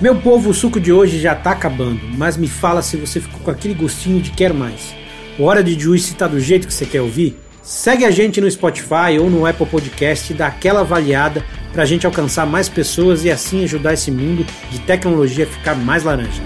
Meu 0.00 0.16
povo, 0.16 0.48
o 0.48 0.54
suco 0.54 0.80
de 0.80 0.90
hoje 0.90 1.20
já 1.20 1.34
tá 1.34 1.50
acabando, 1.50 2.00
mas 2.16 2.34
me 2.34 2.48
fala 2.48 2.80
se 2.80 2.96
você 2.96 3.20
ficou 3.20 3.38
com 3.40 3.50
aquele 3.50 3.74
gostinho 3.74 4.18
de 4.18 4.30
quer 4.30 4.50
mais. 4.54 4.94
O 5.38 5.44
Hora 5.44 5.62
de 5.62 5.78
Juice 5.78 6.14
tá 6.14 6.26
do 6.26 6.40
jeito 6.40 6.66
que 6.66 6.72
você 6.72 6.86
quer 6.86 7.02
ouvir? 7.02 7.38
Segue 7.62 8.06
a 8.06 8.10
gente 8.10 8.40
no 8.40 8.50
Spotify 8.50 9.18
ou 9.20 9.28
no 9.28 9.44
Apple 9.44 9.66
Podcast 9.66 10.32
e 10.32 10.34
dá 10.34 10.46
aquela 10.46 10.80
avaliada 10.80 11.44
pra 11.70 11.84
gente 11.84 12.06
alcançar 12.06 12.46
mais 12.46 12.66
pessoas 12.66 13.26
e 13.26 13.30
assim 13.30 13.62
ajudar 13.64 13.92
esse 13.92 14.10
mundo 14.10 14.46
de 14.70 14.80
tecnologia 14.80 15.44
a 15.44 15.48
ficar 15.48 15.74
mais 15.74 16.02
laranja. 16.02 16.42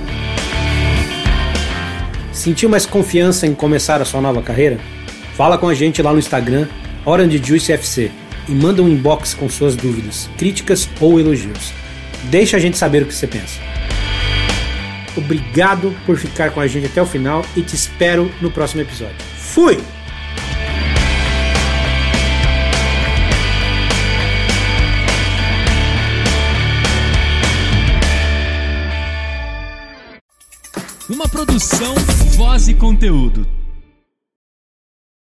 Sentiu 2.32 2.68
mais 2.68 2.84
confiança 2.84 3.46
em 3.46 3.54
começar 3.54 4.02
a 4.02 4.04
sua 4.04 4.20
nova 4.20 4.42
carreira? 4.42 4.80
Fala 5.36 5.56
com 5.56 5.68
a 5.68 5.74
gente 5.74 6.02
lá 6.02 6.12
no 6.12 6.18
Instagram, 6.18 6.66
Orange 7.06 7.40
Juice 7.40 7.72
FC 7.72 8.10
e 8.48 8.52
manda 8.52 8.82
um 8.82 8.88
inbox 8.88 9.32
com 9.32 9.48
suas 9.48 9.76
dúvidas, 9.76 10.28
críticas 10.36 10.88
ou 11.00 11.20
elogios. 11.20 11.83
Deixa 12.30 12.56
a 12.56 12.60
gente 12.60 12.76
saber 12.76 13.02
o 13.02 13.06
que 13.06 13.14
você 13.14 13.26
pensa. 13.26 13.60
Obrigado 15.16 15.94
por 16.04 16.16
ficar 16.16 16.50
com 16.50 16.60
a 16.60 16.66
gente 16.66 16.86
até 16.86 17.00
o 17.00 17.06
final 17.06 17.44
e 17.56 17.62
te 17.62 17.74
espero 17.74 18.30
no 18.40 18.50
próximo 18.50 18.82
episódio. 18.82 19.16
Fui! 19.36 19.78
Uma 31.08 31.28
produção, 31.28 31.94
voz 32.36 32.66
e 32.66 32.74
conteúdo. 32.74 33.46